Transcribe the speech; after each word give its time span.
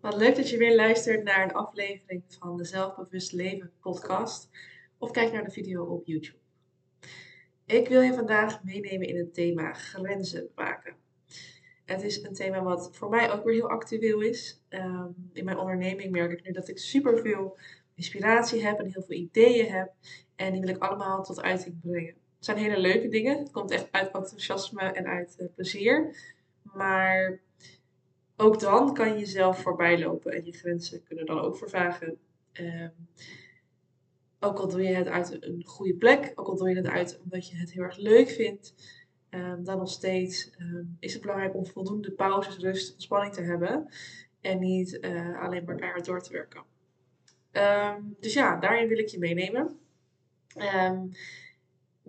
Wat 0.00 0.16
leuk 0.16 0.36
dat 0.36 0.50
je 0.50 0.56
weer 0.56 0.74
luistert 0.74 1.24
naar 1.24 1.42
een 1.42 1.52
aflevering 1.52 2.22
van 2.28 2.56
de 2.56 2.64
Zelfbewust 2.64 3.32
Leven 3.32 3.72
podcast 3.80 4.50
of 4.98 5.10
kijk 5.10 5.32
naar 5.32 5.44
de 5.44 5.50
video 5.50 5.84
op 5.84 6.06
YouTube. 6.06 6.38
Ik 7.66 7.88
wil 7.88 8.00
je 8.00 8.14
vandaag 8.14 8.64
meenemen 8.64 9.08
in 9.08 9.16
het 9.16 9.34
thema 9.34 9.72
grenzen 9.72 10.48
maken. 10.54 10.94
Het 11.84 12.02
is 12.02 12.22
een 12.22 12.34
thema 12.34 12.62
wat 12.62 12.88
voor 12.92 13.08
mij 13.08 13.32
ook 13.32 13.44
weer 13.44 13.54
heel 13.54 13.70
actueel 13.70 14.20
is. 14.20 14.62
Ehm, 14.68 15.08
in 15.32 15.44
mijn 15.44 15.58
onderneming 15.58 16.10
merk 16.10 16.32
ik 16.32 16.44
nu 16.44 16.52
dat 16.52 16.68
ik 16.68 16.78
superveel 16.78 17.58
inspiratie 17.94 18.64
heb 18.66 18.78
en 18.78 18.92
heel 18.92 19.02
veel 19.02 19.16
ideeën 19.16 19.72
heb. 19.72 19.92
En 20.36 20.52
die 20.52 20.60
wil 20.60 20.74
ik 20.74 20.82
allemaal 20.82 21.22
tot 21.22 21.42
uiting 21.42 21.80
brengen. 21.80 22.14
Het 22.36 22.44
zijn 22.44 22.56
hele 22.56 22.78
leuke 22.78 23.08
dingen. 23.08 23.38
Het 23.38 23.50
komt 23.50 23.70
echt 23.70 23.88
uit 23.90 24.12
enthousiasme 24.12 24.82
en 24.82 25.06
uit 25.06 25.36
uh, 25.38 25.46
plezier. 25.54 26.16
Maar 26.62 27.40
ook 28.40 28.60
dan 28.60 28.94
kan 28.94 29.08
je 29.08 29.18
jezelf 29.18 29.60
voorbij 29.60 29.98
lopen 29.98 30.32
en 30.32 30.44
je 30.44 30.52
grenzen 30.52 31.02
kunnen 31.02 31.26
dan 31.26 31.40
ook 31.40 31.56
vervagen. 31.56 32.18
Um, 32.52 32.92
ook 34.40 34.58
al 34.58 34.68
doe 34.68 34.82
je 34.82 34.94
het 34.94 35.06
uit 35.06 35.42
een 35.42 35.62
goede 35.66 35.94
plek, 35.94 36.32
ook 36.34 36.48
al 36.48 36.56
doe 36.56 36.68
je 36.68 36.76
het 36.76 36.88
uit 36.88 37.20
omdat 37.22 37.48
je 37.48 37.56
het 37.56 37.72
heel 37.72 37.82
erg 37.82 37.96
leuk 37.96 38.28
vindt, 38.28 38.74
um, 39.30 39.64
dan 39.64 39.78
nog 39.78 39.90
steeds 39.90 40.50
um, 40.58 40.96
is 41.00 41.12
het 41.12 41.22
belangrijk 41.22 41.54
om 41.54 41.66
voldoende 41.66 42.12
pauzes, 42.12 42.56
rust, 42.56 42.92
ontspanning 42.92 43.34
te 43.34 43.42
hebben 43.42 43.88
en 44.40 44.58
niet 44.58 44.98
uh, 45.00 45.42
alleen 45.42 45.64
maar 45.64 45.76
keihard 45.76 46.04
door 46.04 46.22
te 46.22 46.32
werken. 46.32 46.62
dus 48.20 48.32
ja, 48.32 48.56
daarin 48.56 48.88
wil 48.88 48.98
ik 48.98 49.08
je 49.08 49.18
meenemen. 49.18 49.78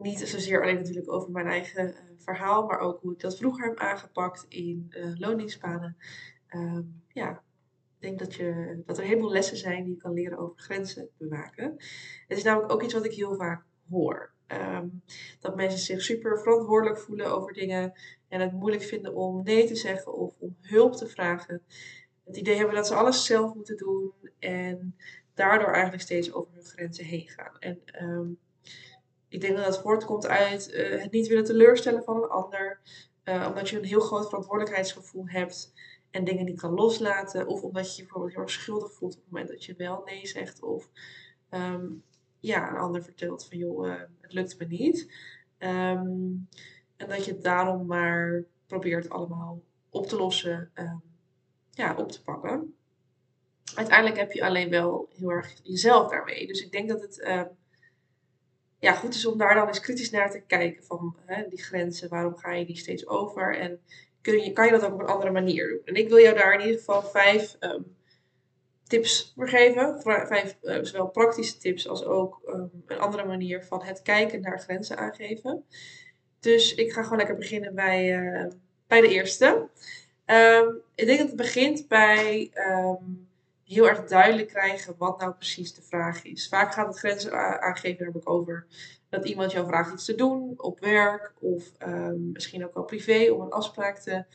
Niet 0.02 0.20
zozeer 0.20 0.62
alleen 0.62 0.76
natuurlijk 0.76 1.12
over 1.12 1.32
mijn 1.32 1.48
eigen 1.48 1.88
uh, 1.88 1.96
verhaal, 2.18 2.66
maar 2.66 2.80
ook 2.80 3.02
hoe 3.02 3.14
ik 3.14 3.20
dat 3.20 3.38
vroeger 3.38 3.68
heb 3.68 3.78
aangepakt 3.78 4.46
in 4.50 4.86
uh, 4.90 5.12
loondienstbanen. 5.16 5.98
Um, 6.56 7.04
ja, 7.08 7.32
ik 7.32 8.08
denk 8.08 8.20
dat, 8.20 8.34
je, 8.34 8.82
dat 8.86 8.98
er 8.98 9.04
een 9.04 9.10
heleboel 9.10 9.32
lessen 9.32 9.58
zijn 9.58 9.84
die 9.84 9.94
je 9.94 10.00
kan 10.00 10.14
leren 10.14 10.38
over 10.38 10.60
grenzen 10.60 11.10
bewaken. 11.18 11.72
Het 12.28 12.38
is 12.38 12.44
namelijk 12.44 12.74
ook 12.74 12.84
iets 12.84 12.94
wat 12.94 13.06
ik 13.06 13.14
heel 13.14 13.36
vaak 13.36 13.64
hoor. 13.90 14.32
Um, 14.48 15.04
dat 15.40 15.56
mensen 15.56 15.80
zich 15.80 16.02
super 16.02 16.40
verantwoordelijk 16.40 17.00
voelen 17.00 17.26
over 17.26 17.54
dingen 17.54 17.94
en 18.28 18.42
het 18.42 18.52
moeilijk 18.52 18.84
vinden 18.84 19.16
om 19.16 19.44
nee 19.44 19.68
te 19.68 19.76
zeggen 19.76 20.14
of 20.14 20.34
om 20.40 20.56
hulp 20.62 20.96
te 20.96 21.08
vragen. 21.08 21.62
Het 22.24 22.38
idee 22.38 22.56
hebben 22.56 22.76
dat 22.76 22.88
ze 22.88 22.96
alles 22.96 23.26
zelf 23.26 23.56
moeten 23.56 23.78
doen 23.78 24.14
en 24.40 24.96
daardoor 25.34 25.72
eigenlijk 25.72 26.04
steeds 26.04 26.34
over 26.34 26.54
hun 26.54 26.64
grenzen 26.64 27.06
heen 27.06 27.28
gaan. 27.28 27.60
En 27.60 27.80
um, 28.04 28.38
ik 29.32 29.42
denk 29.42 29.56
dat 29.56 29.66
dat 29.66 29.82
voortkomt 29.82 30.28
uit 30.28 30.74
uh, 30.74 31.02
het 31.02 31.12
niet 31.12 31.28
willen 31.28 31.44
teleurstellen 31.44 32.04
van 32.04 32.16
een 32.16 32.30
ander. 32.30 32.80
Uh, 33.24 33.46
omdat 33.48 33.70
je 33.70 33.78
een 33.78 33.86
heel 33.86 34.00
groot 34.00 34.26
verantwoordelijkheidsgevoel 34.26 35.28
hebt 35.28 35.74
en 36.10 36.24
dingen 36.24 36.46
niet 36.46 36.60
kan 36.60 36.74
loslaten. 36.74 37.48
Of 37.48 37.62
omdat 37.62 37.90
je 37.90 37.96
je 37.96 38.02
bijvoorbeeld 38.02 38.34
heel 38.34 38.42
erg 38.42 38.52
schuldig 38.52 38.94
voelt 38.94 39.14
op 39.16 39.22
het 39.22 39.32
moment 39.32 39.50
dat 39.50 39.64
je 39.64 39.76
wel 39.78 40.02
nee 40.06 40.28
zegt. 40.28 40.62
Of 40.62 40.90
um, 41.50 42.04
ja, 42.40 42.70
een 42.70 42.78
ander 42.78 43.04
vertelt 43.04 43.46
van 43.46 43.58
joh, 43.58 43.88
uh, 43.88 44.02
het 44.22 44.34
lukt 44.34 44.60
me 44.60 44.66
niet. 44.66 45.14
Um, 45.60 46.48
en 46.98 47.08
dat 47.08 47.26
je 47.26 47.32
het 47.32 47.44
daarom 47.44 47.86
maar 47.86 48.44
probeert 48.68 49.10
allemaal 49.10 49.62
op 49.90 50.08
te 50.08 50.16
lossen, 50.16 50.72
um, 50.76 51.02
ja, 51.72 51.96
op 51.96 52.12
te 52.12 52.24
pakken. 52.24 52.76
Uiteindelijk 53.76 54.18
heb 54.18 54.32
je 54.32 54.46
alleen 54.46 54.70
wel 54.70 55.10
heel 55.10 55.30
erg 55.30 55.54
jezelf 55.64 56.10
daarmee. 56.10 56.48
Dus 56.48 56.62
ik 56.62 56.72
denk 56.72 56.90
dat 56.90 57.02
het 57.02 57.20
ja, 58.82 58.94
goed 58.94 59.16
is 59.16 59.26
om 59.26 59.38
daar 59.38 59.56
dan 59.56 59.68
eens 59.68 59.80
kritisch 59.80 60.10
naar 60.10 60.32
te 60.32 60.42
kijken 60.48 60.84
van 60.84 61.16
hè, 61.26 61.48
die 61.50 61.64
grenzen, 61.64 62.10
waarom 62.10 62.38
ga 62.38 62.54
je 62.54 62.66
die 62.66 62.78
steeds 62.78 63.08
over 63.08 63.58
en 63.58 63.80
kun 64.22 64.44
je, 64.44 64.54
kan 64.54 64.66
je 64.66 64.72
dat 64.72 64.84
ook 64.84 64.94
op 64.94 65.00
een 65.00 65.06
andere 65.06 65.32
manier 65.32 65.68
doen. 65.68 65.82
En 65.86 65.96
ik 65.96 66.10
wil 66.10 66.20
jou 66.20 66.36
daar 66.36 66.54
in 66.54 66.60
ieder 66.60 66.78
geval 66.78 67.04
vijf 67.04 67.56
um, 67.60 67.96
tips 68.84 69.34
voor 69.36 69.50
geven, 69.50 70.02
vijf 70.02 70.58
uh, 70.62 70.78
zowel 70.82 71.08
praktische 71.08 71.58
tips 71.58 71.88
als 71.88 72.04
ook 72.04 72.42
um, 72.48 72.84
een 72.86 73.00
andere 73.00 73.26
manier 73.26 73.64
van 73.64 73.84
het 73.84 74.02
kijken 74.02 74.42
naar 74.42 74.60
grenzen 74.60 74.98
aangeven. 74.98 75.66
Dus 76.40 76.76
ik 76.76 76.92
ga 76.92 77.04
gewoon 77.04 77.18
lekker 77.18 77.38
beginnen 77.38 77.76
bij, 77.76 78.20
uh, 78.20 78.52
bij 78.88 79.02
de 79.02 79.10
eerste. 79.10 79.70
Ik 80.96 81.06
denk 81.06 81.20
dat 81.20 81.28
het 81.28 81.36
begint 81.36 81.88
bij 81.88 82.52
heel 83.74 83.88
erg 83.88 84.04
duidelijk 84.04 84.48
krijgen 84.48 84.96
wat 84.98 85.20
nou 85.20 85.34
precies 85.34 85.74
de 85.74 85.82
vraag 85.82 86.24
is. 86.24 86.48
Vaak 86.48 86.74
gaat 86.74 86.88
het 86.88 86.98
grenzen 86.98 87.62
aangeven 87.62 88.04
namelijk 88.04 88.30
over 88.30 88.68
dat 89.10 89.26
iemand 89.26 89.52
jou 89.52 89.68
vraagt 89.68 89.94
iets 89.94 90.06
te 90.06 90.16
doen 90.16 90.54
op 90.58 90.80
werk 90.80 91.34
of 91.40 91.72
um, 91.88 92.32
misschien 92.32 92.66
ook 92.66 92.74
wel 92.74 92.84
privé 92.84 93.32
om 93.32 93.42
een 93.42 93.52
afspraak 93.52 93.98
te, 93.98 94.26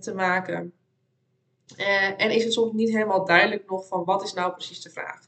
te 0.00 0.14
maken. 0.14 0.72
Uh, 1.78 2.20
en 2.20 2.30
is 2.30 2.44
het 2.44 2.52
soms 2.52 2.72
niet 2.72 2.90
helemaal 2.90 3.24
duidelijk 3.24 3.70
nog 3.70 3.86
van 3.86 4.04
wat 4.04 4.22
is 4.22 4.32
nou 4.32 4.52
precies 4.52 4.82
de 4.82 4.90
vraag. 4.90 5.20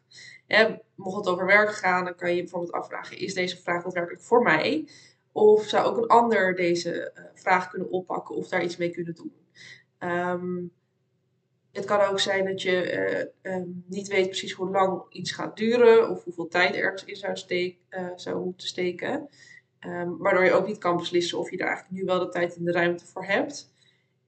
En 0.47 0.83
mocht 0.95 1.17
het 1.17 1.29
over 1.29 1.47
werk 1.47 1.73
gaan, 1.73 2.05
dan 2.05 2.15
kan 2.15 2.29
je 2.29 2.37
je 2.37 2.43
bijvoorbeeld 2.43 2.73
afvragen: 2.73 3.19
is 3.19 3.35
deze 3.35 3.63
vraag 3.63 3.83
daadwerkelijk 3.83 4.23
voor 4.23 4.43
mij? 4.43 4.89
Of 5.33 5.65
zou 5.65 5.87
ook 5.87 5.97
een 5.97 6.07
ander 6.07 6.55
deze 6.55 7.13
uh, 7.15 7.25
vraag 7.35 7.69
kunnen 7.69 7.91
oppakken 7.91 8.35
of 8.35 8.49
daar 8.49 8.63
iets 8.63 8.77
mee 8.77 8.91
kunnen 8.91 9.15
doen? 9.15 9.33
Um, 9.99 10.73
het 11.75 11.85
kan 11.85 12.01
ook 12.01 12.21
zijn 12.21 12.45
dat 12.45 12.63
je 12.63 12.93
uh, 13.43 13.53
um, 13.53 13.85
niet 13.87 14.09
weet 14.09 14.27
precies 14.27 14.53
hoe 14.53 14.71
lang 14.71 15.03
iets 15.11 15.33
gaat 15.33 15.57
duren 15.57 16.11
of 16.11 16.25
hoeveel 16.25 16.49
tijd 16.49 16.75
ergens 16.75 17.05
in 17.05 17.17
zou, 17.17 17.37
uh, 17.91 18.09
zou 18.17 18.45
moeten 18.45 18.67
steken. 18.67 19.29
Um, 19.81 20.19
waardoor 20.19 20.45
je 20.45 20.53
ook 20.53 20.67
niet 20.67 20.79
kan 20.79 20.97
beslissen 20.97 21.39
of 21.39 21.51
je 21.51 21.57
er 21.57 21.67
eigenlijk 21.67 21.97
nu 21.97 22.05
wel 22.05 22.19
de 22.19 22.29
tijd 22.29 22.57
en 22.57 22.65
de 22.65 22.73
ruimte 22.73 23.07
voor 23.07 23.25
hebt. 23.25 23.73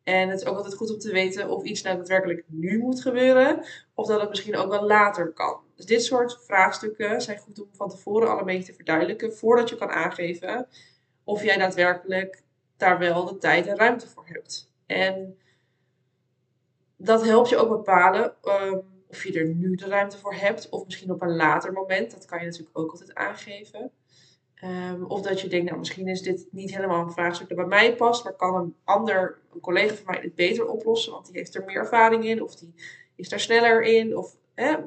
En 0.02 0.28
het 0.28 0.40
is 0.40 0.46
ook 0.46 0.56
altijd 0.56 0.74
goed 0.74 0.92
om 0.92 0.98
te 0.98 1.12
weten 1.12 1.50
of 1.50 1.64
iets 1.64 1.82
nou 1.82 1.96
daadwerkelijk 1.96 2.44
nu 2.46 2.78
moet 2.78 3.02
gebeuren, 3.02 3.64
of 3.94 4.06
dat 4.06 4.20
het 4.20 4.28
misschien 4.28 4.56
ook 4.56 4.70
wel 4.70 4.86
later 4.86 5.32
kan. 5.32 5.60
Dus 5.74 5.86
dit 5.86 6.04
soort 6.04 6.38
vraagstukken 6.44 7.20
zijn 7.20 7.38
goed 7.38 7.60
om 7.60 7.68
van 7.72 7.88
tevoren 7.88 8.30
al 8.30 8.38
een 8.38 8.44
beetje 8.44 8.64
te 8.64 8.74
verduidelijken, 8.74 9.36
voordat 9.36 9.68
je 9.68 9.76
kan 9.76 9.90
aangeven 9.90 10.68
of 11.24 11.42
jij 11.42 11.56
daadwerkelijk 11.56 12.42
daar 12.76 12.98
wel 12.98 13.24
de 13.24 13.38
tijd 13.38 13.66
en 13.66 13.76
ruimte 13.76 14.08
voor 14.08 14.26
hebt. 14.26 14.72
En 14.86 15.38
dat 16.96 17.24
helpt 17.24 17.48
je 17.48 17.56
ook 17.56 17.68
bepalen 17.68 18.34
um, 18.42 18.82
of 19.08 19.24
je 19.24 19.38
er 19.38 19.46
nu 19.46 19.74
de 19.74 19.86
ruimte 19.86 20.18
voor 20.18 20.34
hebt, 20.34 20.68
of 20.68 20.84
misschien 20.84 21.10
op 21.10 21.22
een 21.22 21.36
later 21.36 21.72
moment. 21.72 22.10
Dat 22.10 22.24
kan 22.24 22.38
je 22.38 22.44
natuurlijk 22.44 22.78
ook 22.78 22.90
altijd 22.90 23.14
aangeven. 23.14 23.90
Um, 24.64 25.04
of 25.04 25.20
dat 25.20 25.40
je 25.40 25.48
denkt, 25.48 25.66
nou 25.66 25.78
misschien 25.78 26.08
is 26.08 26.22
dit 26.22 26.46
niet 26.50 26.74
helemaal 26.74 27.02
een 27.02 27.12
vraagstuk 27.12 27.48
dat 27.48 27.56
bij 27.56 27.66
mij 27.66 27.96
past, 27.96 28.24
maar 28.24 28.36
kan 28.36 28.54
een 28.54 28.76
ander, 28.84 29.38
een 29.54 29.60
collega 29.60 29.94
van 29.94 30.04
mij 30.06 30.20
dit 30.20 30.34
beter 30.34 30.66
oplossen, 30.66 31.12
want 31.12 31.26
die 31.26 31.36
heeft 31.36 31.54
er 31.54 31.64
meer 31.64 31.76
ervaring 31.76 32.24
in, 32.24 32.42
of 32.42 32.54
die 32.54 32.74
is 33.14 33.28
daar 33.28 33.40
sneller 33.40 33.82
in. 33.82 34.16
Of 34.16 34.36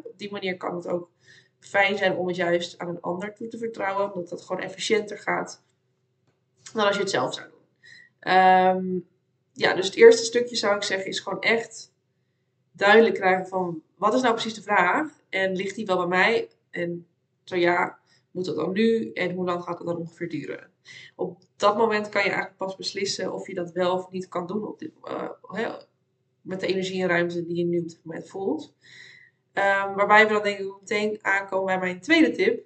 op 0.03 0.17
die 0.17 0.31
manier 0.31 0.57
kan 0.57 0.75
het 0.75 0.87
ook 0.87 1.09
fijn 1.59 1.97
zijn 1.97 2.15
om 2.15 2.27
het 2.27 2.35
juist 2.35 2.79
aan 2.79 2.87
een 2.87 3.01
ander 3.01 3.33
toe 3.33 3.47
te 3.47 3.57
vertrouwen, 3.57 4.13
omdat 4.13 4.29
dat 4.29 4.41
gewoon 4.41 4.61
efficiënter 4.61 5.17
gaat 5.17 5.63
dan 6.73 6.85
als 6.85 6.95
je 6.95 7.01
het 7.01 7.11
zelf 7.11 7.33
zou 7.33 7.47
doen. 7.49 8.33
Um, 8.33 9.07
ja, 9.53 9.73
dus 9.73 9.85
het 9.85 9.95
eerste 9.95 10.23
stukje 10.23 10.55
zou 10.55 10.75
ik 10.75 10.83
zeggen 10.83 11.07
is 11.07 11.19
gewoon 11.19 11.41
echt 11.41 11.93
duidelijk 12.79 13.15
krijgen 13.15 13.47
van 13.47 13.81
wat 13.95 14.13
is 14.13 14.21
nou 14.21 14.33
precies 14.33 14.53
de 14.53 14.61
vraag 14.61 15.11
en 15.29 15.55
ligt 15.55 15.75
die 15.75 15.85
wel 15.85 15.97
bij 15.97 16.07
mij 16.07 16.49
en 16.69 17.07
zo 17.43 17.55
ja, 17.55 17.99
moet 18.31 18.45
dat 18.45 18.55
dan 18.55 18.71
nu 18.71 19.11
en 19.11 19.31
hoe 19.31 19.45
lang 19.45 19.63
gaat 19.63 19.77
het 19.77 19.87
dan 19.87 19.97
ongeveer 19.97 20.29
duren? 20.29 20.69
Op 21.15 21.41
dat 21.55 21.77
moment 21.77 22.09
kan 22.09 22.21
je 22.21 22.27
eigenlijk 22.27 22.57
pas 22.57 22.75
beslissen 22.75 23.33
of 23.33 23.47
je 23.47 23.53
dat 23.53 23.71
wel 23.71 23.93
of 23.93 24.11
niet 24.11 24.27
kan 24.27 24.47
doen 24.47 24.67
op 24.67 24.79
dit, 24.79 24.91
uh, 25.53 25.75
met 26.41 26.59
de 26.59 26.67
energie 26.67 27.01
en 27.01 27.07
ruimte 27.07 27.45
die 27.45 27.55
je 27.55 27.65
nu 27.65 27.79
op 27.79 27.87
dit 27.87 27.99
moment 28.03 28.29
voelt. 28.29 28.73
Um, 29.53 29.95
waarbij 29.95 30.27
we 30.27 30.33
dan 30.33 30.43
denk 30.43 30.59
ik 30.59 30.73
meteen 30.79 31.19
aankomen 31.21 31.65
bij 31.65 31.79
mijn 31.79 32.01
tweede 32.01 32.31
tip, 32.31 32.65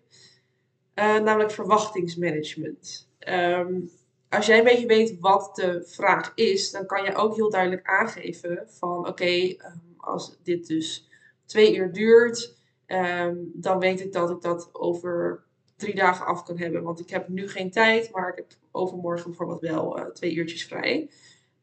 uh, 0.95 1.19
namelijk 1.19 1.51
verwachtingsmanagement. 1.51 3.09
Um, 3.27 3.91
als 4.29 4.45
jij 4.45 4.57
een 4.57 4.63
beetje 4.63 4.87
weet 4.87 5.19
wat 5.19 5.55
de 5.55 5.83
vraag 5.85 6.31
is, 6.35 6.71
dan 6.71 6.85
kan 6.85 7.03
je 7.03 7.15
ook 7.15 7.35
heel 7.35 7.49
duidelijk 7.49 7.87
aangeven 7.87 8.63
van 8.67 9.07
oké, 9.07 9.25
um, 9.25 9.92
als 10.03 10.37
dit 10.43 10.67
dus 10.67 11.09
twee 11.45 11.75
uur 11.75 11.93
duurt, 11.93 12.57
um, 12.87 13.51
dan 13.53 13.79
weet 13.79 13.99
ik 13.99 14.13
dat 14.13 14.29
ik 14.29 14.41
dat 14.41 14.69
over 14.71 15.43
drie 15.75 15.95
dagen 15.95 16.25
af 16.25 16.43
kan 16.43 16.57
hebben. 16.57 16.83
Want 16.83 16.99
ik 16.99 17.09
heb 17.09 17.27
nu 17.27 17.49
geen 17.49 17.71
tijd, 17.71 18.11
maar 18.11 18.29
ik 18.29 18.35
heb 18.35 18.45
overmorgen 18.71 19.29
bijvoorbeeld 19.29 19.61
wel 19.61 19.99
uh, 19.99 20.05
twee 20.05 20.33
uurtjes 20.33 20.65
vrij. 20.65 21.09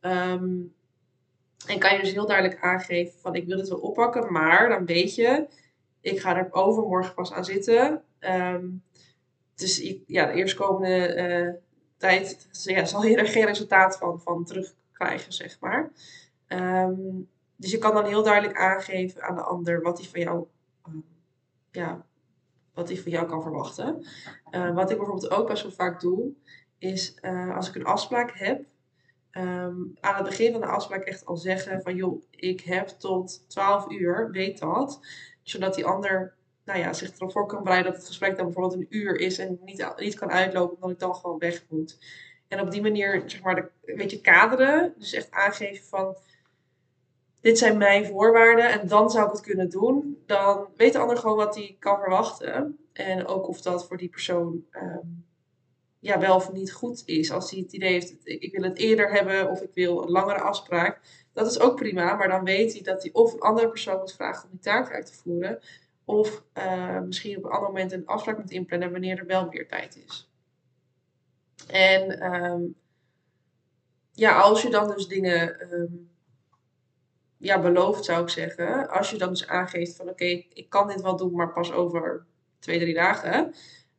Um, 0.00 0.74
en 1.66 1.78
kan 1.78 1.92
je 1.92 2.00
dus 2.00 2.12
heel 2.12 2.26
duidelijk 2.26 2.60
aangeven 2.60 3.20
van 3.20 3.34
ik 3.34 3.46
wil 3.46 3.58
het 3.58 3.68
wel 3.68 3.78
oppakken, 3.78 4.32
maar 4.32 4.68
dan 4.68 4.86
weet 4.86 5.14
je, 5.14 5.46
ik 6.00 6.20
ga 6.20 6.36
er 6.36 6.48
overmorgen 6.50 7.14
pas 7.14 7.32
aan 7.32 7.44
zitten. 7.44 8.02
Um, 8.20 8.82
dus 9.54 9.96
ja, 10.06 10.26
de 10.26 10.32
eerstkomende 10.32 11.16
uh, 11.16 11.54
tijd 11.96 12.48
ja, 12.62 12.84
zal 12.84 13.04
je 13.04 13.16
er 13.16 13.26
geen 13.26 13.46
resultaat 13.46 13.98
van, 13.98 14.20
van 14.20 14.44
terugkrijgen, 14.44 15.32
zeg 15.32 15.60
maar. 15.60 15.92
Dus 17.60 17.70
je 17.70 17.78
kan 17.78 17.94
dan 17.94 18.04
heel 18.04 18.22
duidelijk 18.22 18.58
aangeven 18.58 19.22
aan 19.22 19.34
de 19.34 19.42
ander 19.42 19.82
wat 19.82 19.98
hij 19.98 20.08
van 20.08 20.20
jou, 20.20 20.46
uh, 20.88 20.94
ja, 21.70 22.06
wat 22.74 22.88
hij 22.88 22.98
van 22.98 23.10
jou 23.12 23.28
kan 23.28 23.42
verwachten. 23.42 24.06
Uh, 24.50 24.74
wat 24.74 24.90
ik 24.90 24.96
bijvoorbeeld 24.96 25.30
ook 25.30 25.48
best 25.48 25.62
wel 25.62 25.72
vaak 25.72 26.00
doe, 26.00 26.32
is 26.78 27.18
uh, 27.22 27.56
als 27.56 27.68
ik 27.68 27.74
een 27.74 27.84
afspraak 27.84 28.30
heb, 28.34 28.64
ehm, 29.30 29.76
aan 30.00 30.14
het 30.14 30.24
begin 30.24 30.52
van 30.52 30.60
de 30.60 30.66
afspraak 30.66 31.02
echt 31.02 31.26
al 31.26 31.36
zeggen 31.36 31.82
van 31.82 31.94
joh, 31.94 32.22
ik 32.30 32.60
heb 32.60 32.88
tot 32.88 33.44
12 33.48 33.90
uur, 33.90 34.30
weet 34.30 34.58
dat. 34.58 35.00
Zodat 35.42 35.74
die 35.74 35.86
ander 35.86 36.34
nou 36.64 36.78
ja, 36.78 36.92
zich 36.92 37.16
erop 37.16 37.32
voor 37.32 37.46
kan 37.46 37.62
bereiden 37.62 37.90
dat 37.90 38.00
het 38.00 38.10
gesprek 38.10 38.36
dan 38.36 38.44
bijvoorbeeld 38.44 38.80
een 38.80 38.98
uur 38.98 39.16
is 39.16 39.38
en 39.38 39.58
niet, 39.64 39.92
niet 39.96 40.18
kan 40.18 40.30
uitlopen 40.30 40.74
omdat 40.74 40.90
ik 40.90 40.98
dan 40.98 41.14
gewoon 41.14 41.38
weg 41.38 41.64
moet. 41.68 41.98
En 42.48 42.60
op 42.60 42.70
die 42.70 42.82
manier, 42.82 43.22
zeg 43.26 43.42
maar, 43.42 43.54
de, 43.54 43.70
een 43.84 43.96
beetje 43.96 44.20
kaderen. 44.20 44.94
Dus 44.98 45.12
echt 45.12 45.30
aangeven 45.30 45.84
van, 45.84 46.16
dit 47.40 47.58
zijn 47.58 47.78
mijn 47.78 48.06
voorwaarden 48.06 48.70
en 48.80 48.88
dan 48.88 49.10
zou 49.10 49.26
ik 49.26 49.32
het 49.32 49.40
kunnen 49.40 49.70
doen. 49.70 50.22
Dan 50.26 50.68
weet 50.76 50.92
de 50.92 50.98
ander 50.98 51.16
gewoon 51.16 51.36
wat 51.36 51.54
hij 51.54 51.76
kan 51.78 51.98
verwachten. 51.98 52.78
En 52.92 53.26
ook 53.26 53.48
of 53.48 53.60
dat 53.60 53.86
voor 53.86 53.96
die 53.96 54.08
persoon 54.08 54.64
ehm, 54.70 55.06
ja, 55.98 56.18
wel 56.18 56.34
of 56.36 56.52
niet 56.52 56.72
goed 56.72 57.02
is. 57.06 57.30
Als 57.30 57.50
hij 57.50 57.60
het 57.60 57.72
idee 57.72 57.92
heeft, 57.92 58.14
ik 58.24 58.52
wil 58.52 58.62
het 58.62 58.78
eerder 58.78 59.12
hebben 59.12 59.50
of 59.50 59.60
ik 59.60 59.70
wil 59.74 60.02
een 60.02 60.10
langere 60.10 60.40
afspraak. 60.40 61.00
Dat 61.32 61.46
is 61.46 61.60
ook 61.60 61.76
prima, 61.76 62.14
maar 62.14 62.28
dan 62.28 62.44
weet 62.44 62.72
hij 62.72 62.82
dat 62.82 63.02
hij 63.02 63.12
of 63.12 63.32
een 63.32 63.40
andere 63.40 63.68
persoon 63.68 63.98
moet 63.98 64.14
vragen 64.14 64.44
om 64.44 64.50
die 64.50 64.60
taak 64.60 64.92
uit 64.92 65.06
te 65.06 65.14
voeren. 65.14 65.58
Of 66.04 66.42
uh, 66.58 67.00
misschien 67.00 67.36
op 67.36 67.44
een 67.44 67.50
ander 67.50 67.68
moment 67.68 67.92
een 67.92 68.06
afspraak 68.06 68.38
moet 68.38 68.50
inplannen 68.50 68.90
wanneer 68.90 69.18
er 69.18 69.26
wel 69.26 69.46
meer 69.46 69.68
tijd 69.68 70.02
is. 70.06 70.30
En 71.68 72.34
um, 72.34 72.74
ja, 74.12 74.40
als 74.40 74.62
je 74.62 74.70
dan 74.70 74.90
dus 74.90 75.06
dingen 75.06 75.72
um, 75.72 76.09
ja, 77.40 77.60
belooft, 77.60 78.04
zou 78.04 78.22
ik 78.22 78.28
zeggen. 78.28 78.88
Als 78.88 79.10
je 79.10 79.18
dan 79.18 79.28
dus 79.28 79.46
aangeeft 79.46 79.96
van 79.96 80.08
oké, 80.08 80.24
ik 80.52 80.66
kan 80.68 80.88
dit 80.88 81.00
wel 81.00 81.16
doen, 81.16 81.32
maar 81.32 81.52
pas 81.52 81.72
over 81.72 82.24
twee, 82.58 82.78
drie 82.78 82.94
dagen. 82.94 83.54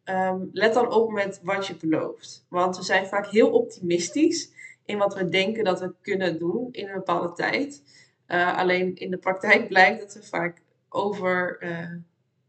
Um, 0.06 0.50
let 0.54 0.74
dan 0.74 0.92
op 0.92 1.12
met 1.12 1.40
wat 1.44 1.68
je 1.68 1.76
belooft. 1.76 2.46
Want 2.50 2.78
we 2.78 2.84
zijn 2.84 3.08
vaak 3.08 3.28
heel 3.28 3.50
optimistisch 3.50 4.52
in 4.86 4.98
wat 4.98 5.16
we 5.16 5.30
denken 5.30 5.64
dat 5.64 5.80
we 5.80 5.94
kunnen 6.02 6.40
doen 6.40 6.68
in 6.72 6.88
een 6.88 6.94
bepaalde 6.94 7.34
tijd. 7.34 7.84
Uh, 8.28 8.58
alleen 8.58 8.96
in 8.96 9.12
de 9.12 9.18
praktijk 9.18 9.68
blijkt 9.74 10.00
dat 10.00 10.14
we 10.14 10.24
vaak 10.24 10.62
over 10.90 11.58
uh, 11.64 11.96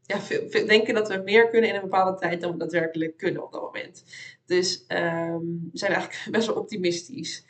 ja, 0.02 0.20
veel, 0.20 0.66
denken 0.66 0.94
dat 0.94 1.08
we 1.08 1.22
meer 1.24 1.48
kunnen 1.48 1.70
in 1.70 1.76
een 1.76 1.82
bepaalde 1.82 2.18
tijd 2.18 2.40
dan 2.40 2.52
we 2.52 2.58
daadwerkelijk 2.58 3.16
kunnen 3.16 3.44
op 3.44 3.52
dat 3.52 3.62
moment. 3.62 4.04
Dus 4.46 4.84
um, 4.88 5.68
we 5.72 5.78
zijn 5.78 5.92
eigenlijk 5.92 6.30
best 6.36 6.46
wel 6.46 6.56
optimistisch. 6.56 7.44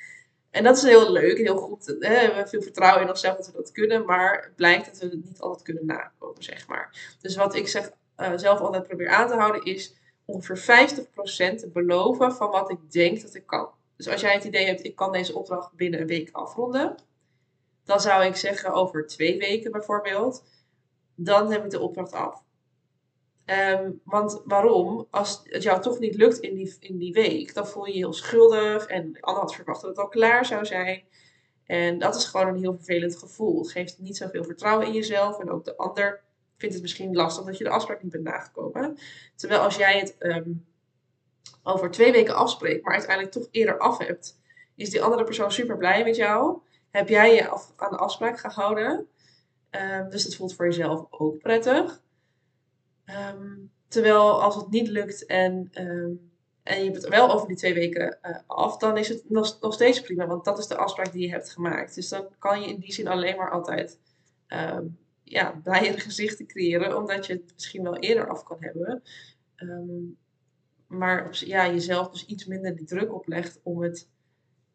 En 0.53 0.65
dat 0.65 0.77
is 0.77 0.83
heel 0.83 1.13
leuk 1.13 1.39
en 1.39 1.45
heel 1.45 1.57
goed. 1.57 1.87
Hè? 1.87 1.95
We 1.97 2.07
hebben 2.07 2.49
veel 2.49 2.63
vertrouwen 2.63 3.03
in 3.03 3.09
onszelf 3.09 3.37
dat 3.37 3.47
we 3.47 3.53
dat 3.53 3.73
kunnen, 3.73 4.05
maar 4.05 4.43
het 4.43 4.57
blijkt 4.57 4.87
dat 4.87 4.99
we 4.99 5.05
het 5.05 5.25
niet 5.25 5.41
altijd 5.41 5.63
kunnen 5.63 5.87
nakomen, 5.87 6.43
zeg 6.43 6.69
maar. 6.69 7.17
Dus 7.21 7.37
wat 7.37 7.55
ik 7.55 7.69
zeg, 7.69 7.91
uh, 8.17 8.33
zelf 8.37 8.61
altijd 8.61 8.87
probeer 8.87 9.09
aan 9.09 9.29
te 9.29 9.35
houden 9.35 9.65
is 9.65 9.95
ongeveer 10.25 10.59
50% 10.59 11.59
te 11.59 11.71
beloven 11.73 12.33
van 12.33 12.51
wat 12.51 12.71
ik 12.71 12.91
denk 12.91 13.23
dat 13.23 13.35
ik 13.35 13.47
kan. 13.47 13.69
Dus 13.97 14.09
als 14.09 14.21
jij 14.21 14.33
het 14.33 14.45
idee 14.45 14.67
hebt, 14.67 14.85
ik 14.85 14.97
kan 14.97 15.13
deze 15.13 15.35
opdracht 15.35 15.73
binnen 15.73 16.01
een 16.01 16.07
week 16.07 16.29
afronden, 16.33 16.95
dan 17.85 18.01
zou 18.01 18.25
ik 18.25 18.37
zeggen 18.37 18.73
over 18.73 19.07
twee 19.07 19.39
weken 19.39 19.71
bijvoorbeeld, 19.71 20.45
dan 21.15 21.53
heb 21.53 21.65
ik 21.65 21.71
de 21.71 21.81
opdracht 21.81 22.13
af. 22.13 22.43
Um, 23.47 24.00
want 24.05 24.43
waarom? 24.44 25.06
Als 25.11 25.41
het 25.44 25.62
jou 25.62 25.81
toch 25.81 25.99
niet 25.99 26.15
lukt 26.15 26.39
in 26.39 26.55
die, 26.55 26.77
in 26.81 26.99
die 26.99 27.12
week, 27.12 27.55
dan 27.55 27.67
voel 27.67 27.87
je 27.87 27.93
je 27.93 27.99
heel 27.99 28.12
schuldig 28.12 28.87
en 28.87 29.17
ander 29.21 29.43
had 29.43 29.55
verwacht 29.55 29.81
dat 29.81 29.91
het 29.91 29.99
al 29.99 30.09
klaar 30.09 30.47
zou 30.47 30.67
zijn. 30.67 31.03
En 31.65 31.99
dat 31.99 32.17
is 32.17 32.25
gewoon 32.25 32.49
een 32.49 32.61
heel 32.61 32.75
vervelend 32.75 33.17
gevoel. 33.17 33.59
Het 33.59 33.71
geeft 33.71 33.99
niet 33.99 34.17
zoveel 34.17 34.44
vertrouwen 34.44 34.87
in 34.87 34.93
jezelf 34.93 35.39
en 35.39 35.50
ook 35.50 35.65
de 35.65 35.77
ander 35.77 36.23
vindt 36.56 36.75
het 36.75 36.83
misschien 36.83 37.15
lastig 37.15 37.44
dat 37.44 37.59
je 37.59 37.65
de 37.65 37.71
afspraak 37.71 38.03
niet 38.03 38.12
bent 38.12 38.25
nagekomen. 38.25 38.99
Terwijl 39.37 39.61
als 39.61 39.77
jij 39.77 39.99
het 39.99 40.17
um, 40.19 40.67
over 41.62 41.91
twee 41.91 42.12
weken 42.12 42.35
afspreekt, 42.35 42.85
maar 42.85 42.94
uiteindelijk 42.94 43.33
toch 43.33 43.49
eerder 43.50 43.79
af 43.79 43.99
hebt, 43.99 44.39
is 44.75 44.91
die 44.91 45.03
andere 45.03 45.25
persoon 45.25 45.53
super 45.53 45.77
blij 45.77 46.05
met 46.05 46.17
jou. 46.17 46.59
Heb 46.91 47.09
jij 47.09 47.35
je 47.35 47.49
aan 47.77 47.91
de 47.91 47.97
afspraak 47.97 48.39
gehouden? 48.39 49.09
Um, 49.71 50.11
dus 50.11 50.25
dat 50.25 50.35
voelt 50.35 50.55
voor 50.55 50.65
jezelf 50.65 51.06
ook 51.11 51.39
prettig. 51.39 52.03
Um, 53.07 53.71
terwijl 53.89 54.43
als 54.43 54.55
het 54.55 54.71
niet 54.71 54.89
lukt 54.89 55.27
en, 55.27 55.71
um, 55.75 56.31
en 56.63 56.79
je 56.79 56.85
hebt 56.85 56.97
het 56.97 57.09
wel 57.09 57.33
over 57.33 57.49
die 57.49 57.57
twee 57.57 57.75
weken 57.75 58.19
uh, 58.23 58.37
af, 58.47 58.77
dan 58.77 58.97
is 58.97 59.09
het 59.09 59.31
nog, 59.31 59.61
nog, 59.61 59.75
steeds 59.75 60.01
prima, 60.01 60.27
want 60.27 60.45
dat 60.45 60.59
is 60.59 60.67
de 60.67 60.77
afspraak 60.77 61.13
die 61.13 61.23
je 61.23 61.31
hebt 61.31 61.51
gemaakt. 61.51 61.95
Dus 61.95 62.09
dan 62.09 62.27
kan 62.39 62.61
je 62.61 62.69
in 62.69 62.79
die 62.79 62.93
zin 62.93 63.09
alleen 63.09 63.37
maar 63.37 63.51
altijd 63.51 63.99
um, 64.49 64.99
ja, 65.23 65.61
blijere 65.63 66.01
gezichten 66.01 66.47
creëren, 66.47 66.97
omdat 66.97 67.27
je 67.27 67.33
het 67.33 67.53
misschien 67.55 67.83
wel 67.83 67.97
eerder 67.97 68.29
af 68.29 68.43
kan 68.43 68.57
hebben. 68.61 69.03
maar 70.87 71.43
ja, 71.45 71.67
jezelf 71.67 72.11
dus 72.11 72.27
iets 72.27 72.45
minder 72.45 72.77
die 72.77 72.87
druk 72.87 73.15
oplegt 73.15 73.61
om 73.63 73.83
het 73.83 74.09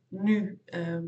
nu 0.08 0.60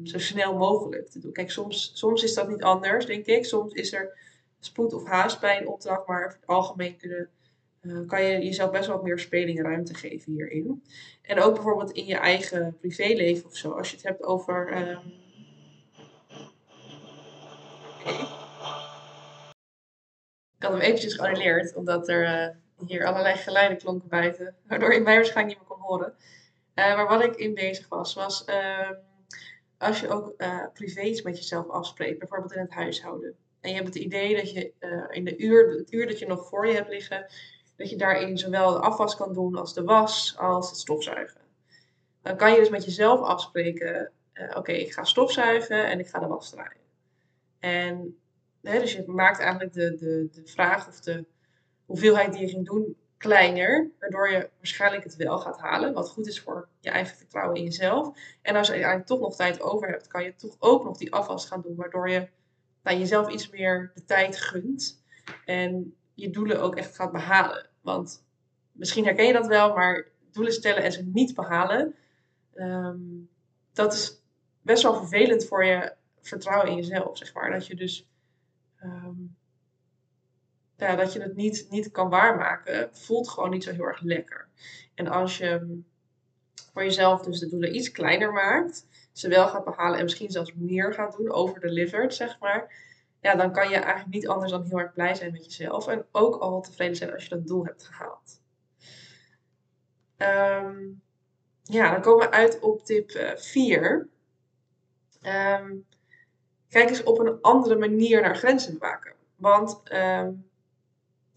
zo 0.04 0.18
snel 0.18 0.58
mogelijk 0.58 1.10
te 1.10 1.20
doen. 1.20 1.32
Kijk, 1.32 1.52
soms, 1.52 1.92
soms 1.94 2.24
is 2.24 2.34
dat 2.34 2.50
niet 2.50 2.64
anders, 2.64 3.06
denk 3.06 3.26
ik. 3.26 3.46
Soms 3.46 3.74
is 3.74 3.94
er 3.94 4.18
spoed 4.60 4.94
of 4.94 5.06
haast 5.06 5.40
bij 5.40 5.58
een 5.58 5.68
opdracht, 5.68 6.08
maar 6.08 6.26
over 6.26 6.38
het 6.40 6.48
algemeen 6.48 6.98
kunnen, 6.98 7.30
uh, 7.82 8.08
kan 8.08 8.24
je 8.24 8.44
jezelf 8.46 8.72
best 8.72 8.88
wel 8.88 9.02
meer 9.02 9.20
speling 9.20 9.62
ruimte 9.62 9.94
geven 9.94 10.32
hierin. 10.32 10.84
En 11.22 11.40
ook 11.40 11.54
bijvoorbeeld 11.54 11.92
in 11.92 12.06
je 12.06 12.18
eigen 12.18 12.78
privéleven 12.80 13.46
of 13.46 13.58
zo, 13.58 13.72
als 13.72 13.90
je 13.90 13.96
het 13.96 14.06
hebt 14.06 14.24
over. 14.24 14.78
Um... 14.78 15.14
Ik 20.58 20.66
had 20.66 20.72
hem 20.72 20.82
eventjes 20.82 21.14
geannuleerd, 21.14 21.76
omdat 21.76 22.10
er 22.10 22.24
uh, 22.24 22.88
hier 22.88 23.06
allerlei 23.06 23.36
geluiden 23.36 23.78
klonken 23.78 24.10
buiten, 24.10 24.56
waardoor 24.68 24.94
je 24.94 25.00
mij 25.00 25.16
waarschijnlijk 25.16 25.60
niet 25.60 25.68
meer 25.68 25.78
kon 25.78 25.88
horen. 25.88 26.14
Uh, 26.76 26.96
maar 26.96 27.08
wat 27.08 27.24
ik 27.24 27.36
in 27.36 27.54
bezig 27.54 27.88
was, 27.88 28.14
was 28.14 28.46
uh, 28.48 28.90
als 29.78 30.00
je 30.00 30.10
ook 30.10 30.36
privé 30.74 31.02
iets 31.02 31.22
met 31.22 31.38
jezelf 31.38 31.70
afspreekt, 31.70 32.20
bijvoorbeeld 32.20 32.54
in 32.54 32.62
het 32.62 32.74
huishouden. 32.74 33.36
En 33.62 33.70
je 33.70 33.76
hebt 33.76 33.88
het 33.88 34.04
idee 34.04 34.36
dat 34.36 34.52
je 34.52 34.72
uh, 34.80 35.06
in 35.10 35.24
de 35.24 35.38
uur, 35.38 35.78
het 35.78 35.92
uur 35.92 36.08
dat 36.08 36.20
je 36.20 36.28
nog 36.28 36.48
voor 36.48 36.68
je 36.68 36.74
hebt 36.74 36.90
liggen, 36.90 37.26
dat 37.76 37.90
je 37.90 37.96
daarin 37.96 38.38
zowel 38.38 38.72
de 38.72 38.80
afwas 38.80 39.16
kan 39.16 39.34
doen 39.34 39.56
als 39.56 39.74
de 39.74 39.84
was, 39.84 40.36
als 40.38 40.70
het 40.70 40.80
stofzuigen. 40.80 41.42
Dan 42.22 42.38
kan 42.38 42.52
je 42.52 42.60
dus 42.60 42.70
met 42.70 42.86
jezelf 42.86 43.22
afspreken, 43.22 44.12
uh, 44.34 44.56
oké, 44.58 44.72
ik 44.72 44.94
ga 44.94 45.04
stofzuigen 45.04 45.86
en 45.86 46.00
ik 46.00 46.08
ga 46.08 46.20
de 46.20 46.28
was 46.28 46.50
draaien. 46.50 46.82
En 47.60 48.20
hè, 48.62 48.80
dus 48.80 48.94
je 48.94 49.04
maakt 49.08 49.40
eigenlijk 49.40 49.74
de, 49.74 49.96
de, 49.96 50.28
de 50.32 50.48
vraag 50.48 50.88
of 50.88 51.00
de 51.00 51.26
hoeveelheid 51.86 52.32
die 52.32 52.42
je 52.42 52.48
ging 52.48 52.66
doen 52.66 52.98
kleiner, 53.18 53.92
waardoor 54.00 54.30
je 54.30 54.50
waarschijnlijk 54.58 55.04
het 55.04 55.16
wel 55.16 55.40
gaat 55.40 55.60
halen, 55.60 55.94
wat 55.94 56.10
goed 56.10 56.28
is 56.28 56.42
voor 56.42 56.68
je 56.80 56.90
eigen 56.90 57.18
vertrouwen 57.18 57.56
in 57.56 57.64
jezelf. 57.64 58.18
En 58.42 58.56
als 58.56 58.68
je 58.68 58.74
eigenlijk 58.74 59.06
toch 59.06 59.20
nog 59.20 59.36
tijd 59.36 59.62
over 59.62 59.88
hebt, 59.88 60.08
kan 60.08 60.24
je 60.24 60.36
toch 60.36 60.56
ook 60.60 60.84
nog 60.84 60.98
die 60.98 61.14
afwas 61.14 61.46
gaan 61.46 61.62
doen, 61.62 61.76
waardoor 61.76 62.10
je 62.10 62.28
nou, 62.84 62.98
jezelf 62.98 63.30
iets 63.30 63.50
meer 63.50 63.92
de 63.94 64.06
tijd 64.06 64.38
gunt. 64.38 65.04
En 65.46 65.96
je 66.14 66.30
doelen 66.30 66.62
ook 66.62 66.76
echt 66.76 66.96
gaat 66.96 67.12
behalen. 67.12 67.70
Want 67.82 68.26
misschien 68.72 69.06
herken 69.06 69.26
je 69.26 69.34
dat 69.34 69.48
wel, 69.48 69.74
maar 69.74 70.08
doelen 70.32 70.54
stellen 70.54 70.84
en 70.84 70.92
ze 70.92 71.04
niet 71.06 71.36
behalen, 71.36 71.96
um, 72.56 73.30
dat 73.74 73.94
is 73.94 74.22
best 74.62 74.84
wel 74.84 74.96
vervelend 74.96 75.46
voor 75.46 75.66
je 75.66 75.94
vertrouwen 76.22 76.70
in 76.70 76.76
jezelf, 76.76 77.18
zeg 77.18 77.34
maar. 77.34 77.52
Dat 77.52 77.68
je 77.68 77.76
dus 77.76 78.08
um, 78.84 79.38
ja, 80.78 80.96
dat 80.96 81.14
je 81.14 81.22
het 81.22 81.36
niet, 81.36 81.68
niet 81.70 81.92
kan 81.92 82.10
waarmaken, 82.10 82.90
voelt 82.92 83.30
gewoon 83.30 83.50
niet 83.50 83.64
zo 83.64 83.72
heel 83.72 83.86
erg 83.86 84.02
lekker. 84.02 84.48
En 84.94 85.08
als 85.08 85.38
je 85.38 85.82
voor 86.74 86.84
jezelf 86.84 87.22
dus 87.22 87.40
de 87.40 87.50
doelen 87.50 87.76
iets 87.76 87.92
kleiner 87.92 88.32
maakt, 88.32 88.88
ze 89.20 89.28
wel 89.28 89.48
gaat 89.48 89.64
behalen 89.64 89.98
en 89.98 90.04
misschien 90.04 90.32
zelfs 90.32 90.54
meer 90.56 90.94
gaat 90.94 91.18
doen, 91.18 91.32
over 91.32 91.60
delivered, 91.60 92.14
zeg 92.14 92.40
maar. 92.40 92.88
Ja, 93.22 93.36
dan 93.36 93.52
kan 93.52 93.70
je 93.70 93.76
eigenlijk 93.76 94.14
niet 94.14 94.28
anders 94.28 94.52
dan 94.52 94.64
heel 94.64 94.80
erg 94.80 94.94
blij 94.94 95.16
zijn 95.16 95.32
met 95.32 95.46
jezelf. 95.46 95.88
En 95.88 96.06
ook 96.12 96.36
al 96.36 96.62
tevreden 96.62 96.96
zijn 96.96 97.14
als 97.14 97.24
je 97.24 97.30
dat 97.30 97.48
doel 97.48 97.66
hebt 97.66 97.84
gehaald. 97.84 98.42
Um, 100.18 101.02
ja, 101.64 101.92
dan 101.92 102.02
komen 102.02 102.30
we 102.30 102.32
uit 102.32 102.60
op 102.60 102.86
tip 102.86 103.34
4. 103.36 103.92
Um, 103.92 104.10
ehm, 105.22 105.76
kijk 106.70 106.90
eens 106.90 107.04
op 107.04 107.20
een 107.20 107.42
andere 107.42 107.76
manier 107.76 108.22
naar 108.22 108.36
grenzen 108.36 108.74
bewaken. 108.74 109.14
Want 109.36 109.82
um, 109.94 110.50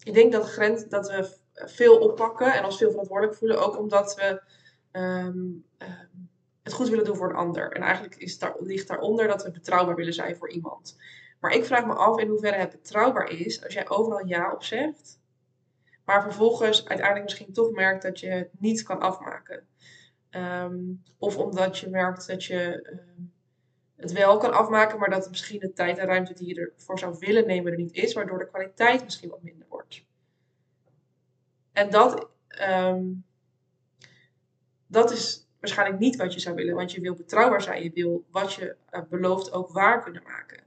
ik 0.03 0.13
denk 0.13 0.31
dat, 0.31 0.49
grens, 0.49 0.87
dat 0.87 1.09
we 1.09 1.35
veel 1.53 1.97
oppakken 1.97 2.53
en 2.53 2.65
ons 2.65 2.77
veel 2.77 2.89
verantwoordelijk 2.89 3.37
voelen. 3.37 3.61
Ook 3.61 3.77
omdat 3.77 4.15
we 4.15 4.41
um, 4.99 5.65
het 6.63 6.73
goed 6.73 6.89
willen 6.89 7.05
doen 7.05 7.15
voor 7.15 7.29
een 7.29 7.35
ander. 7.35 7.71
En 7.71 7.81
eigenlijk 7.81 8.15
is 8.15 8.39
daar, 8.39 8.55
ligt 8.59 8.87
daaronder 8.87 9.27
dat 9.27 9.43
we 9.43 9.51
betrouwbaar 9.51 9.95
willen 9.95 10.13
zijn 10.13 10.35
voor 10.35 10.49
iemand. 10.49 10.97
Maar 11.39 11.51
ik 11.51 11.65
vraag 11.65 11.85
me 11.85 11.93
af 11.93 12.19
in 12.19 12.27
hoeverre 12.27 12.57
het 12.57 12.71
betrouwbaar 12.71 13.29
is 13.29 13.63
als 13.63 13.73
jij 13.73 13.89
overal 13.89 14.25
ja 14.25 14.51
op 14.51 14.63
zegt, 14.63 15.19
maar 16.05 16.21
vervolgens 16.21 16.87
uiteindelijk 16.87 17.23
misschien 17.23 17.53
toch 17.53 17.71
merkt 17.71 18.03
dat 18.03 18.19
je 18.19 18.29
het 18.29 18.49
niet 18.59 18.83
kan 18.83 18.99
afmaken. 18.99 19.67
Um, 20.31 21.03
of 21.17 21.37
omdat 21.37 21.77
je 21.77 21.89
merkt 21.89 22.27
dat 22.27 22.43
je 22.43 22.89
um, 22.91 23.33
het 23.95 24.11
wel 24.11 24.37
kan 24.37 24.53
afmaken, 24.53 24.99
maar 24.99 25.09
dat 25.09 25.29
misschien 25.29 25.59
de 25.59 25.73
tijd 25.73 25.97
en 25.97 26.05
ruimte 26.05 26.33
die 26.33 26.47
je 26.47 26.73
ervoor 26.75 26.99
zou 26.99 27.15
willen 27.19 27.47
nemen 27.47 27.71
er 27.71 27.77
niet 27.77 27.93
is, 27.93 28.13
waardoor 28.13 28.39
de 28.39 28.47
kwaliteit 28.47 29.03
misschien 29.03 29.29
wat 29.29 29.43
minder 29.43 29.67
wordt. 29.69 30.05
En 31.71 31.89
dat, 31.89 32.29
um, 32.69 33.25
dat 34.87 35.11
is 35.11 35.47
waarschijnlijk 35.63 35.99
niet 35.99 36.15
wat 36.15 36.33
je 36.33 36.39
zou 36.39 36.55
willen. 36.55 36.75
Want 36.75 36.91
je 36.91 37.01
wil 37.01 37.13
betrouwbaar 37.13 37.61
zijn. 37.61 37.83
Je 37.83 37.91
wil 37.93 38.25
wat 38.31 38.53
je 38.53 38.75
uh, 38.91 39.01
belooft 39.09 39.51
ook 39.51 39.69
waar 39.69 40.03
kunnen 40.03 40.23
maken. 40.23 40.63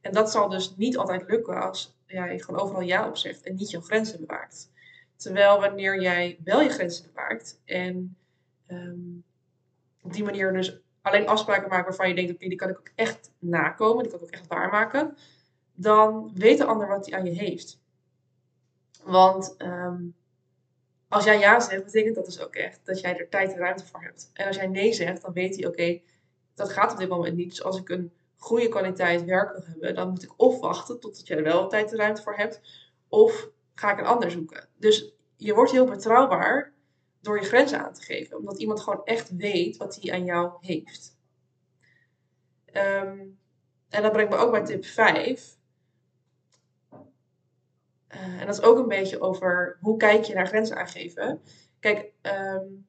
En 0.00 0.12
dat 0.12 0.30
zal 0.30 0.48
dus 0.48 0.76
niet 0.76 0.96
altijd 0.96 1.24
lukken 1.28 1.62
als 1.62 1.96
jij 2.06 2.38
gewoon 2.38 2.60
overal 2.60 2.82
ja 2.82 3.08
op 3.08 3.16
zegt 3.16 3.42
en 3.42 3.54
niet 3.54 3.70
jouw 3.70 3.80
grenzen 3.80 4.20
bewaakt. 4.20 4.70
Terwijl 5.16 5.60
wanneer 5.60 6.02
jij 6.02 6.38
wel 6.44 6.62
je 6.62 6.68
grenzen 6.68 7.06
bewaakt 7.06 7.60
en 7.64 8.16
um, 8.70 9.24
op 10.02 10.12
die 10.12 10.24
manier 10.24 10.52
dus 10.52 10.80
alleen 11.02 11.28
afspraken 11.28 11.68
maakt 11.68 11.84
waarvan 11.84 12.08
je 12.08 12.14
denkt, 12.14 12.32
oké, 12.32 12.48
die 12.48 12.58
kan 12.58 12.68
ik 12.68 12.78
ook 12.78 12.90
echt 12.94 13.32
nakomen, 13.38 14.02
die 14.02 14.12
kan 14.12 14.20
ik 14.20 14.26
ook 14.26 14.32
echt 14.32 14.46
waarmaken, 14.46 15.16
dan 15.74 16.30
weet 16.34 16.58
de 16.58 16.64
ander 16.64 16.88
wat 16.88 17.06
hij 17.06 17.18
aan 17.18 17.24
je 17.24 17.30
heeft. 17.30 17.80
Want 19.02 19.54
um, 19.58 20.14
als 21.10 21.24
jij 21.24 21.38
ja 21.38 21.60
zegt, 21.60 21.84
betekent 21.84 22.14
dat 22.14 22.24
dus 22.24 22.40
ook 22.40 22.54
echt 22.54 22.80
dat 22.84 23.00
jij 23.00 23.18
er 23.18 23.28
tijd 23.28 23.52
en 23.52 23.58
ruimte 23.58 23.86
voor 23.86 24.02
hebt. 24.02 24.30
En 24.32 24.46
als 24.46 24.56
jij 24.56 24.66
nee 24.66 24.92
zegt, 24.92 25.22
dan 25.22 25.32
weet 25.32 25.56
hij, 25.56 25.66
oké, 25.66 26.00
dat 26.54 26.72
gaat 26.72 26.92
op 26.92 26.98
dit 26.98 27.08
moment 27.08 27.36
niet. 27.36 27.50
Dus 27.50 27.62
als 27.62 27.78
ik 27.78 27.88
een 27.88 28.12
goede 28.36 28.68
kwaliteit 28.68 29.24
werk 29.24 29.52
wil 29.52 29.62
hebben, 29.66 29.94
dan 29.94 30.08
moet 30.08 30.22
ik 30.22 30.32
of 30.36 30.60
wachten 30.60 31.00
totdat 31.00 31.26
jij 31.26 31.36
er 31.36 31.42
wel 31.42 31.68
tijd 31.68 31.90
en 31.90 31.98
ruimte 31.98 32.22
voor 32.22 32.36
hebt, 32.36 32.60
of 33.08 33.48
ga 33.74 33.92
ik 33.92 33.98
een 33.98 34.06
ander 34.06 34.30
zoeken. 34.30 34.68
Dus 34.76 35.12
je 35.36 35.54
wordt 35.54 35.70
heel 35.70 35.86
betrouwbaar 35.86 36.72
door 37.20 37.40
je 37.40 37.46
grenzen 37.46 37.84
aan 37.84 37.94
te 37.94 38.02
geven, 38.02 38.36
omdat 38.36 38.58
iemand 38.58 38.80
gewoon 38.80 39.04
echt 39.04 39.36
weet 39.36 39.76
wat 39.76 39.98
hij 40.00 40.12
aan 40.12 40.24
jou 40.24 40.52
heeft. 40.60 41.18
Um, 42.72 43.38
en 43.88 44.02
dat 44.02 44.12
brengt 44.12 44.30
me 44.30 44.36
ook 44.36 44.50
bij 44.50 44.64
tip 44.64 44.84
5. 44.84 45.58
Uh, 48.14 48.40
en 48.40 48.46
dat 48.46 48.58
is 48.58 48.62
ook 48.62 48.78
een 48.78 48.88
beetje 48.88 49.20
over 49.20 49.76
hoe 49.80 49.96
kijk 49.96 50.24
je 50.24 50.34
naar 50.34 50.46
grenzen 50.46 50.76
aangeven. 50.76 51.40
Kijk, 51.80 52.12
um, 52.22 52.86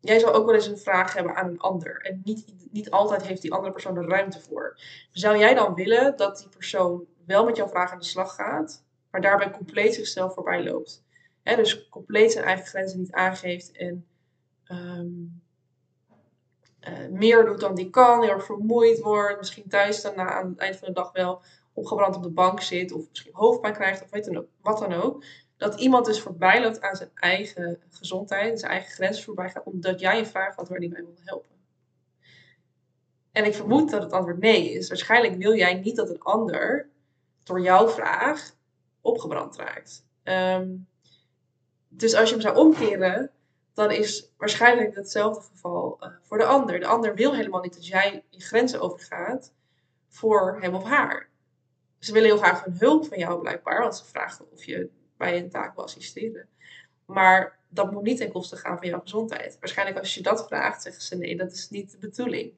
jij 0.00 0.18
zal 0.18 0.32
ook 0.32 0.46
wel 0.46 0.54
eens 0.54 0.66
een 0.66 0.78
vraag 0.78 1.14
hebben 1.14 1.34
aan 1.34 1.48
een 1.48 1.60
ander. 1.60 2.00
En 2.00 2.20
niet, 2.24 2.54
niet 2.70 2.90
altijd 2.90 3.22
heeft 3.22 3.42
die 3.42 3.52
andere 3.52 3.72
persoon 3.72 3.96
er 3.96 4.08
ruimte 4.08 4.40
voor. 4.40 4.78
Zou 5.10 5.38
jij 5.38 5.54
dan 5.54 5.74
willen 5.74 6.16
dat 6.16 6.38
die 6.38 6.48
persoon 6.48 7.04
wel 7.26 7.44
met 7.44 7.56
jouw 7.56 7.68
vraag 7.68 7.92
aan 7.92 7.98
de 7.98 8.04
slag 8.04 8.34
gaat, 8.34 8.84
maar 9.10 9.20
daarbij 9.20 9.50
compleet 9.50 9.94
zichzelf 9.94 10.34
voorbij 10.34 10.64
loopt? 10.64 11.04
Dus 11.42 11.88
compleet 11.88 12.32
zijn 12.32 12.44
eigen 12.44 12.66
grenzen 12.66 12.98
niet 12.98 13.12
aangeeft 13.12 13.72
en 13.72 14.06
um, 14.68 15.42
uh, 16.88 17.08
meer 17.10 17.44
doet 17.44 17.60
dan 17.60 17.74
die 17.74 17.90
kan, 17.90 18.22
heel 18.22 18.30
erg 18.30 18.44
vermoeid 18.44 19.00
wordt, 19.00 19.38
misschien 19.38 19.68
thuis 19.68 20.02
dan 20.02 20.16
na, 20.16 20.30
aan 20.30 20.48
het 20.48 20.58
eind 20.58 20.76
van 20.76 20.88
de 20.88 20.94
dag 20.94 21.12
wel 21.12 21.42
opgebrand 21.74 22.16
op 22.16 22.22
de 22.22 22.30
bank 22.30 22.60
zit 22.60 22.92
of 22.92 23.08
misschien 23.08 23.34
hoofdpijn 23.34 23.74
krijgt 23.74 24.02
of 24.02 24.10
weet 24.10 24.24
dan 24.24 24.46
wat 24.60 24.78
dan 24.78 24.92
ook. 24.92 25.24
Dat 25.56 25.80
iemand 25.80 26.06
dus 26.06 26.20
voorbij 26.20 26.62
loopt 26.62 26.80
aan 26.80 26.96
zijn 26.96 27.10
eigen 27.14 27.78
gezondheid, 27.90 28.60
zijn 28.60 28.72
eigen 28.72 28.90
grenzen 28.90 29.24
voorbij 29.24 29.50
gaat, 29.50 29.64
omdat 29.64 30.00
jij 30.00 30.18
een 30.18 30.26
vraag 30.26 30.56
had 30.56 30.68
waar 30.68 30.78
hij 30.78 30.88
mij 30.88 31.04
wil 31.04 31.14
helpen. 31.24 31.54
En 33.32 33.44
ik 33.44 33.54
vermoed 33.54 33.90
dat 33.90 34.02
het 34.02 34.12
antwoord 34.12 34.38
nee 34.38 34.70
is. 34.70 34.88
Waarschijnlijk 34.88 35.36
wil 35.36 35.54
jij 35.54 35.74
niet 35.74 35.96
dat 35.96 36.10
een 36.10 36.22
ander 36.22 36.88
door 37.42 37.60
jouw 37.60 37.88
vraag 37.88 38.54
opgebrand 39.00 39.56
raakt. 39.56 40.06
Um, 40.24 40.88
dus 41.88 42.14
als 42.14 42.28
je 42.28 42.34
hem 42.34 42.44
zou 42.44 42.56
omkeren, 42.56 43.30
dan 43.74 43.90
is 43.90 44.32
waarschijnlijk 44.36 44.94
hetzelfde 44.94 45.40
geval 45.40 45.96
uh, 46.00 46.08
voor 46.22 46.38
de 46.38 46.44
ander. 46.44 46.80
De 46.80 46.86
ander 46.86 47.14
wil 47.14 47.34
helemaal 47.34 47.60
niet 47.60 47.74
dat 47.74 47.86
jij 47.86 48.24
je 48.30 48.40
grenzen 48.40 48.80
overgaat 48.80 49.52
voor 50.08 50.58
hem 50.60 50.74
of 50.74 50.84
haar. 50.84 51.28
Ze 52.04 52.12
willen 52.12 52.28
heel 52.28 52.38
graag 52.38 52.64
hun 52.64 52.76
hulp 52.78 53.06
van 53.06 53.18
jou 53.18 53.40
blijkbaar, 53.40 53.80
want 53.80 53.96
ze 53.96 54.04
vragen 54.04 54.50
of 54.52 54.64
je 54.64 54.90
bij 55.16 55.38
een 55.38 55.50
taak 55.50 55.74
wil 55.74 55.84
assisteren. 55.84 56.48
Maar 57.06 57.58
dat 57.68 57.92
moet 57.92 58.02
niet 58.02 58.16
ten 58.16 58.32
koste 58.32 58.56
gaan 58.56 58.78
van 58.78 58.88
jouw 58.88 59.00
gezondheid. 59.00 59.56
Waarschijnlijk 59.60 59.98
als 59.98 60.14
je 60.14 60.22
dat 60.22 60.46
vraagt, 60.46 60.82
zeggen 60.82 61.02
ze 61.02 61.16
nee, 61.16 61.36
dat 61.36 61.52
is 61.52 61.70
niet 61.70 61.90
de 61.90 61.98
bedoeling. 61.98 62.52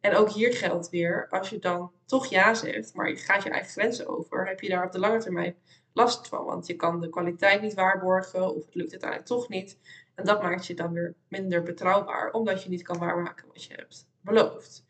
En 0.00 0.14
ook 0.14 0.30
hier 0.30 0.54
geldt 0.54 0.90
weer, 0.90 1.26
als 1.30 1.50
je 1.50 1.58
dan 1.58 1.92
toch 2.04 2.26
ja 2.26 2.54
zegt, 2.54 2.94
maar 2.94 3.08
je 3.08 3.16
gaat 3.16 3.42
je 3.42 3.50
eigen 3.50 3.70
grenzen 3.70 4.06
over, 4.06 4.46
heb 4.46 4.60
je 4.60 4.68
daar 4.68 4.84
op 4.84 4.92
de 4.92 4.98
lange 4.98 5.18
termijn 5.18 5.56
last 5.92 6.28
van. 6.28 6.44
Want 6.44 6.66
je 6.66 6.76
kan 6.76 7.00
de 7.00 7.08
kwaliteit 7.08 7.62
niet 7.62 7.74
waarborgen 7.74 8.54
of 8.54 8.64
het 8.64 8.74
lukt 8.74 8.90
uiteindelijk 8.90 9.28
toch 9.28 9.48
niet. 9.48 9.78
En 10.14 10.24
dat 10.24 10.42
maakt 10.42 10.66
je 10.66 10.74
dan 10.74 10.92
weer 10.92 11.14
minder 11.28 11.62
betrouwbaar, 11.62 12.30
omdat 12.30 12.62
je 12.62 12.68
niet 12.68 12.82
kan 12.82 12.98
waarmaken 12.98 13.46
wat 13.48 13.64
je 13.64 13.74
hebt 13.74 14.08
beloofd. 14.20 14.84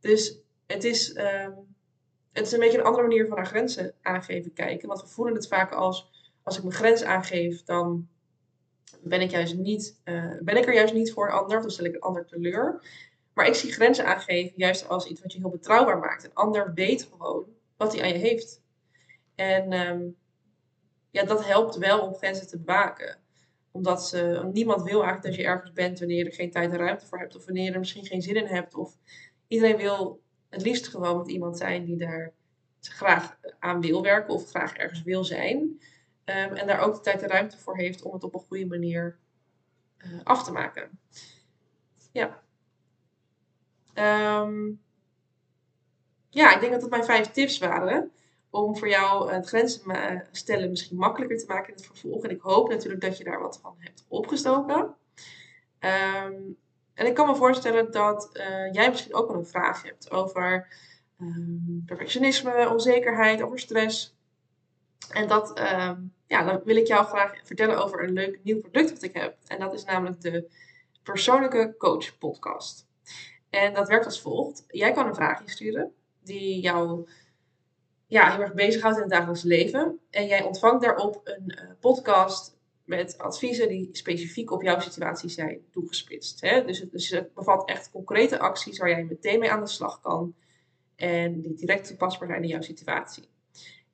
Dus 0.00 0.38
het 0.66 0.84
is 0.84 1.16
um, 1.16 1.75
het 2.36 2.46
is 2.46 2.52
een 2.52 2.60
beetje 2.60 2.78
een 2.78 2.84
andere 2.84 3.06
manier 3.06 3.26
van 3.26 3.36
naar 3.36 3.46
grenzen 3.46 3.94
aangeven 4.02 4.52
kijken. 4.52 4.88
Want 4.88 5.00
we 5.00 5.06
voelen 5.06 5.34
het 5.34 5.48
vaak 5.48 5.72
als, 5.72 6.10
als 6.42 6.56
ik 6.56 6.62
mijn 6.62 6.74
grens 6.74 7.02
aangeef, 7.02 7.62
dan 7.62 8.08
ben 9.00 9.20
ik, 9.20 9.30
juist 9.30 9.54
niet, 9.54 10.00
uh, 10.04 10.32
ben 10.40 10.56
ik 10.56 10.66
er 10.66 10.74
juist 10.74 10.94
niet 10.94 11.12
voor 11.12 11.26
een 11.26 11.32
ander, 11.32 11.56
of 11.56 11.62
dan 11.62 11.70
stel 11.70 11.84
ik 11.84 11.94
een 11.94 12.00
ander 12.00 12.26
teleur. 12.26 12.80
Maar 13.32 13.46
ik 13.46 13.54
zie 13.54 13.72
grenzen 13.72 14.06
aangeven 14.06 14.52
juist 14.56 14.88
als 14.88 15.06
iets 15.06 15.20
wat 15.22 15.32
je 15.32 15.38
heel 15.38 15.50
betrouwbaar 15.50 15.98
maakt. 15.98 16.24
Een 16.24 16.34
ander 16.34 16.74
weet 16.74 17.08
gewoon 17.10 17.44
wat 17.76 17.92
hij 17.92 18.02
aan 18.02 18.08
je 18.08 18.28
heeft. 18.28 18.62
En 19.34 19.72
um, 19.72 20.16
ja, 21.10 21.24
dat 21.24 21.46
helpt 21.46 21.76
wel 21.76 22.00
om 22.00 22.14
grenzen 22.14 22.46
te 22.46 22.58
bewaken. 22.58 23.18
Omdat 23.70 24.08
ze, 24.08 24.48
niemand 24.52 24.82
wil 24.82 25.02
eigenlijk 25.02 25.22
dat 25.22 25.34
je 25.34 25.44
ergens 25.44 25.72
bent 25.72 25.98
wanneer 25.98 26.16
je 26.16 26.24
er 26.24 26.32
geen 26.32 26.50
tijd 26.50 26.70
en 26.70 26.78
ruimte 26.78 27.06
voor 27.06 27.18
hebt. 27.18 27.36
Of 27.36 27.44
wanneer 27.44 27.64
je 27.64 27.72
er 27.72 27.78
misschien 27.78 28.04
geen 28.04 28.22
zin 28.22 28.36
in 28.36 28.46
hebt. 28.46 28.74
Of 28.74 28.96
iedereen 29.48 29.76
wil 29.76 30.20
het 30.48 30.62
liefst 30.62 30.88
gewoon 30.88 31.16
met 31.16 31.28
iemand 31.28 31.58
zijn 31.58 31.84
die 31.84 31.96
daar 31.96 32.32
graag 32.80 33.36
aan 33.58 33.80
wil 33.80 34.02
werken 34.02 34.34
of 34.34 34.48
graag 34.48 34.74
ergens 34.76 35.02
wil 35.02 35.24
zijn. 35.24 35.58
Um, 36.24 36.52
en 36.54 36.66
daar 36.66 36.80
ook 36.80 36.94
de 36.94 37.00
tijd 37.00 37.22
en 37.22 37.28
ruimte 37.28 37.58
voor 37.58 37.76
heeft 37.76 38.02
om 38.02 38.12
het 38.12 38.24
op 38.24 38.34
een 38.34 38.40
goede 38.40 38.66
manier 38.66 39.18
uh, 39.98 40.20
af 40.24 40.44
te 40.44 40.52
maken. 40.52 40.98
Ja. 42.12 42.42
Um, 44.42 44.82
ja, 46.28 46.54
ik 46.54 46.60
denk 46.60 46.72
dat 46.72 46.80
dat 46.80 46.90
mijn 46.90 47.04
vijf 47.04 47.30
tips 47.30 47.58
waren. 47.58 48.10
Om 48.50 48.76
voor 48.76 48.88
jou 48.88 49.32
het 49.32 49.46
grenzen 49.46 50.26
stellen 50.30 50.70
misschien 50.70 50.96
makkelijker 50.96 51.38
te 51.38 51.46
maken 51.46 51.68
in 51.68 51.74
het 51.74 51.86
vervolg. 51.86 52.24
En 52.24 52.30
ik 52.30 52.40
hoop 52.40 52.68
natuurlijk 52.68 53.00
dat 53.00 53.18
je 53.18 53.24
daar 53.24 53.40
wat 53.40 53.58
van 53.60 53.74
hebt 53.78 54.04
opgestoken. 54.08 54.94
Um, 55.80 56.56
en 56.96 57.06
ik 57.06 57.14
kan 57.14 57.26
me 57.26 57.34
voorstellen 57.34 57.90
dat 57.90 58.30
uh, 58.32 58.72
jij 58.72 58.90
misschien 58.90 59.14
ook 59.14 59.28
wel 59.28 59.38
een 59.38 59.46
vraag 59.46 59.82
hebt 59.82 60.10
over 60.10 60.68
um, 61.20 61.82
perfectionisme, 61.86 62.68
onzekerheid, 62.70 63.42
over 63.42 63.58
stress. 63.58 64.16
En 65.10 65.28
dat, 65.28 65.60
um, 65.60 66.12
ja, 66.26 66.44
dan 66.44 66.60
wil 66.64 66.76
ik 66.76 66.86
jou 66.86 67.06
graag 67.06 67.40
vertellen 67.44 67.84
over 67.84 68.02
een 68.02 68.12
leuk 68.12 68.40
nieuw 68.42 68.60
product 68.60 68.88
dat 68.88 69.02
ik 69.02 69.14
heb. 69.14 69.36
En 69.46 69.58
dat 69.58 69.74
is 69.74 69.84
namelijk 69.84 70.20
de 70.20 70.50
Persoonlijke 71.02 71.74
Coach 71.78 72.18
Podcast. 72.18 72.86
En 73.50 73.74
dat 73.74 73.88
werkt 73.88 74.04
als 74.04 74.20
volgt. 74.20 74.64
Jij 74.68 74.92
kan 74.92 75.06
een 75.06 75.14
vraag 75.14 75.40
insturen 75.40 75.92
die 76.22 76.60
jou 76.60 77.08
ja, 78.06 78.30
heel 78.30 78.40
erg 78.40 78.54
bezighoudt 78.54 78.96
in 78.96 79.02
het 79.02 79.12
dagelijks 79.12 79.42
leven. 79.42 79.98
En 80.10 80.26
jij 80.26 80.42
ontvangt 80.42 80.82
daarop 80.82 81.20
een 81.24 81.44
uh, 81.46 81.70
podcast 81.80 82.55
met 82.86 83.18
adviezen 83.18 83.68
die 83.68 83.88
specifiek 83.92 84.50
op 84.50 84.62
jouw 84.62 84.80
situatie 84.80 85.28
zijn 85.28 85.60
toegespitst. 85.70 86.40
Hè? 86.40 86.64
Dus, 86.64 86.78
het, 86.78 86.92
dus 86.92 87.08
het 87.08 87.34
bevat 87.34 87.68
echt 87.68 87.90
concrete 87.90 88.38
acties 88.38 88.78
waar 88.78 88.88
jij 88.88 89.04
meteen 89.04 89.38
mee 89.38 89.50
aan 89.50 89.60
de 89.60 89.68
slag 89.68 90.00
kan 90.00 90.34
en 90.96 91.40
die 91.40 91.54
direct 91.54 91.86
toepasbaar 91.86 92.28
zijn 92.28 92.42
in 92.42 92.48
jouw 92.48 92.60
situatie. 92.60 93.28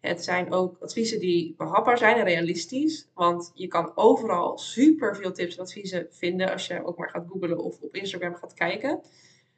Het 0.00 0.24
zijn 0.24 0.52
ook 0.52 0.76
adviezen 0.80 1.20
die 1.20 1.54
behapbaar 1.56 1.98
zijn 1.98 2.16
en 2.16 2.24
realistisch, 2.24 3.08
want 3.14 3.50
je 3.54 3.68
kan 3.68 3.92
overal 3.94 4.58
super 4.58 5.16
veel 5.16 5.32
tips 5.32 5.56
en 5.56 5.62
adviezen 5.62 6.06
vinden 6.10 6.50
als 6.50 6.66
je 6.66 6.84
ook 6.84 6.98
maar 6.98 7.10
gaat 7.10 7.26
googlen 7.28 7.58
of 7.58 7.80
op 7.80 7.94
Instagram 7.94 8.34
gaat 8.34 8.54
kijken. 8.54 9.00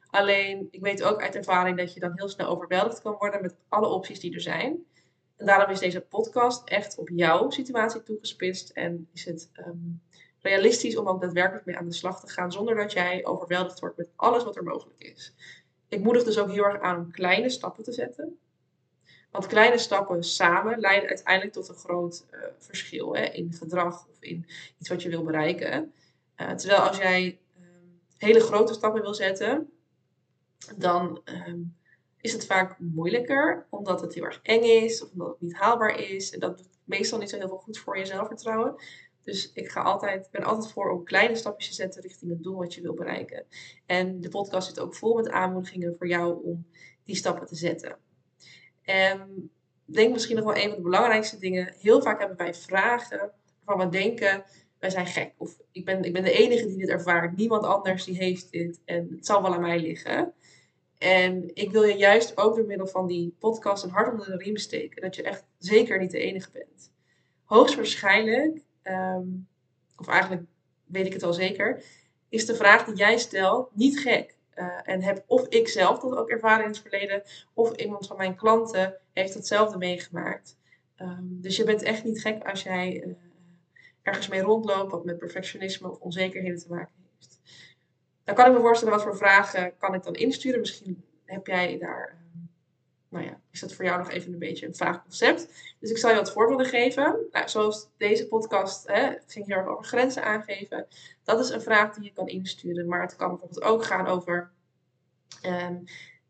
Alleen, 0.09 0.67
ik 0.71 0.81
weet 0.81 1.03
ook 1.03 1.21
uit 1.21 1.35
ervaring 1.35 1.77
dat 1.77 1.93
je 1.93 1.99
dan 1.99 2.11
heel 2.15 2.29
snel 2.29 2.47
overweldigd 2.47 3.01
kan 3.01 3.15
worden 3.17 3.41
met 3.41 3.55
alle 3.69 3.87
opties 3.87 4.19
die 4.19 4.33
er 4.33 4.41
zijn. 4.41 4.85
En 5.35 5.45
daarom 5.45 5.71
is 5.71 5.79
deze 5.79 6.01
podcast 6.01 6.69
echt 6.69 6.97
op 6.97 7.09
jouw 7.09 7.49
situatie 7.49 8.03
toegespitst 8.03 8.69
en 8.69 9.07
is 9.13 9.25
het 9.25 9.49
um, 9.67 10.01
realistisch 10.41 10.97
om 10.97 11.07
ook 11.07 11.21
daadwerkelijk 11.21 11.65
mee 11.65 11.77
aan 11.77 11.87
de 11.87 11.93
slag 11.93 12.19
te 12.19 12.27
gaan 12.27 12.51
zonder 12.51 12.75
dat 12.75 12.91
jij 12.91 13.25
overweldigd 13.25 13.79
wordt 13.79 13.97
met 13.97 14.09
alles 14.15 14.43
wat 14.43 14.55
er 14.55 14.63
mogelijk 14.63 15.03
is. 15.03 15.33
Ik 15.87 15.99
moedig 15.99 16.23
dus 16.23 16.37
ook 16.37 16.51
heel 16.51 16.63
erg 16.63 16.81
aan 16.81 16.97
om 16.97 17.11
kleine 17.11 17.49
stappen 17.49 17.83
te 17.83 17.93
zetten. 17.93 18.39
Want 19.31 19.47
kleine 19.47 19.77
stappen 19.77 20.23
samen 20.23 20.79
leiden 20.79 21.09
uiteindelijk 21.09 21.53
tot 21.53 21.69
een 21.69 21.75
groot 21.75 22.25
uh, 22.31 22.39
verschil 22.57 23.15
hè, 23.15 23.23
in 23.23 23.53
gedrag 23.53 24.07
of 24.07 24.17
in 24.19 24.45
iets 24.77 24.89
wat 24.89 25.01
je 25.01 25.09
wil 25.09 25.23
bereiken. 25.23 25.93
Uh, 26.37 26.51
terwijl 26.51 26.81
als 26.81 26.97
jij 26.97 27.39
um, 27.57 27.99
hele 28.17 28.39
grote 28.39 28.73
stappen 28.73 29.01
wil 29.01 29.13
zetten, 29.13 29.71
dan 30.77 31.21
um, 31.47 31.75
is 32.25 32.33
het 32.33 32.45
vaak 32.45 32.79
moeilijker, 32.79 33.65
omdat 33.69 34.01
het 34.01 34.13
heel 34.13 34.23
erg 34.23 34.39
eng 34.43 34.63
is 34.63 35.03
of 35.03 35.11
omdat 35.11 35.27
het 35.27 35.41
niet 35.41 35.53
haalbaar 35.53 35.99
is. 35.99 36.31
En 36.31 36.39
dat 36.39 36.57
doet 36.57 36.69
meestal 36.83 37.19
niet 37.19 37.29
zo 37.29 37.37
heel 37.37 37.47
veel 37.47 37.57
goed 37.57 37.77
voor 37.77 37.97
je 37.97 38.05
zelfvertrouwen. 38.05 38.75
Dus 39.23 39.51
ik 39.53 39.69
ga 39.69 39.81
altijd, 39.81 40.29
ben 40.31 40.43
altijd 40.43 40.71
voor 40.71 40.91
om 40.91 41.03
kleine 41.03 41.35
stapjes 41.35 41.67
te 41.67 41.73
zetten 41.73 42.01
richting 42.01 42.31
het 42.31 42.43
doel 42.43 42.55
wat 42.55 42.73
je 42.73 42.81
wil 42.81 42.93
bereiken. 42.93 43.45
En 43.85 44.21
de 44.21 44.29
podcast 44.29 44.67
zit 44.67 44.79
ook 44.79 44.95
vol 44.95 45.15
met 45.15 45.29
aanmoedigingen 45.29 45.95
voor 45.97 46.07
jou 46.07 46.43
om 46.43 46.67
die 47.03 47.15
stappen 47.15 47.47
te 47.47 47.55
zetten. 47.55 47.97
En 48.81 49.49
denk 49.85 50.11
misschien 50.11 50.35
nog 50.35 50.45
wel 50.45 50.55
een 50.55 50.69
van 50.69 50.77
de 50.77 50.81
belangrijkste 50.81 51.37
dingen. 51.37 51.73
Heel 51.79 52.01
vaak 52.01 52.19
hebben 52.19 52.37
wij 52.37 52.53
vragen 52.53 53.31
waarvan 53.63 53.89
we 53.89 53.97
denken, 53.97 54.43
wij 54.79 54.89
zijn 54.89 55.05
gek. 55.05 55.33
Of 55.37 55.59
ik 55.71 55.85
ben, 55.85 56.03
ik 56.03 56.13
ben 56.13 56.23
de 56.23 56.31
enige 56.31 56.67
die 56.67 56.77
dit 56.77 56.89
ervaart. 56.89 57.37
Niemand 57.37 57.63
anders 57.63 58.03
die 58.03 58.17
heeft 58.17 58.51
dit. 58.51 58.81
En 58.85 59.07
het 59.15 59.25
zal 59.25 59.41
wel 59.41 59.53
aan 59.53 59.61
mij 59.61 59.79
liggen. 59.79 60.33
En 61.05 61.51
ik 61.53 61.71
wil 61.71 61.83
je 61.83 61.97
juist 61.97 62.37
ook 62.37 62.55
door 62.55 62.65
middel 62.65 62.87
van 62.87 63.07
die 63.07 63.35
podcast 63.39 63.83
een 63.83 63.89
hart 63.89 64.11
onder 64.11 64.25
de 64.25 64.37
riem 64.37 64.57
steken. 64.57 65.01
Dat 65.01 65.15
je 65.15 65.23
echt 65.23 65.45
zeker 65.57 65.99
niet 65.99 66.11
de 66.11 66.19
enige 66.19 66.51
bent. 66.51 66.91
Hoogstwaarschijnlijk, 67.43 68.61
um, 68.83 69.47
of 69.97 70.07
eigenlijk 70.07 70.43
weet 70.85 71.05
ik 71.05 71.13
het 71.13 71.23
al 71.23 71.33
zeker, 71.33 71.83
is 72.29 72.45
de 72.45 72.55
vraag 72.55 72.85
die 72.85 72.95
jij 72.95 73.17
stelt 73.17 73.75
niet 73.75 73.99
gek. 73.99 74.37
Uh, 74.55 74.79
en 74.83 75.01
heb 75.01 75.23
of 75.27 75.47
ik 75.47 75.67
zelf 75.67 75.99
dat 75.99 76.15
ook 76.15 76.29
ervaren 76.29 76.63
in 76.63 76.69
het 76.71 76.79
verleden, 76.79 77.23
of 77.53 77.75
iemand 77.75 78.07
van 78.07 78.17
mijn 78.17 78.35
klanten 78.35 78.97
heeft 79.13 79.33
hetzelfde 79.33 79.77
meegemaakt. 79.77 80.57
Um, 81.01 81.37
dus 81.41 81.55
je 81.55 81.63
bent 81.63 81.81
echt 81.81 82.03
niet 82.03 82.21
gek 82.21 82.43
als 82.49 82.63
jij 82.63 83.03
uh, 83.05 83.13
ergens 84.01 84.27
mee 84.27 84.41
rondloopt 84.41 84.91
wat 84.91 85.05
met 85.05 85.17
perfectionisme 85.17 85.89
of 85.89 85.99
onzekerheden 85.99 86.59
te 86.59 86.69
maken 86.69 86.93
heeft. 87.17 87.39
Dan 88.25 88.35
kan 88.35 88.45
ik 88.45 88.53
me 88.53 88.59
voorstellen 88.59 88.93
wat 88.93 89.03
voor 89.03 89.17
vragen 89.17 89.77
kan 89.77 89.93
ik 89.93 90.03
dan 90.03 90.13
insturen. 90.13 90.59
Misschien 90.59 91.03
heb 91.25 91.47
jij 91.47 91.77
daar, 91.77 92.17
um, 92.33 92.49
nou 93.09 93.25
ja, 93.25 93.39
is 93.51 93.59
dat 93.59 93.73
voor 93.73 93.85
jou 93.85 93.97
nog 93.97 94.09
even 94.09 94.33
een 94.33 94.39
beetje 94.39 94.65
een 94.65 94.75
vaag 94.75 95.01
concept. 95.01 95.47
Dus 95.79 95.89
ik 95.89 95.97
zal 95.97 96.09
je 96.09 96.15
wat 96.15 96.31
voorbeelden 96.31 96.65
geven. 96.65 97.27
Nou, 97.31 97.49
zoals 97.49 97.89
deze 97.97 98.27
podcast 98.27 98.87
hè, 98.87 99.13
ging 99.27 99.47
heel 99.47 99.57
erg 99.57 99.67
over 99.67 99.85
grenzen 99.85 100.23
aangeven. 100.23 100.87
Dat 101.23 101.39
is 101.39 101.49
een 101.49 101.61
vraag 101.61 101.93
die 101.93 102.03
je 102.03 102.13
kan 102.13 102.27
insturen. 102.27 102.87
Maar 102.87 103.01
het 103.01 103.15
kan 103.15 103.29
bijvoorbeeld 103.29 103.63
ook 103.63 103.85
gaan 103.85 104.07
over. 104.07 104.51
Um, 105.45 105.83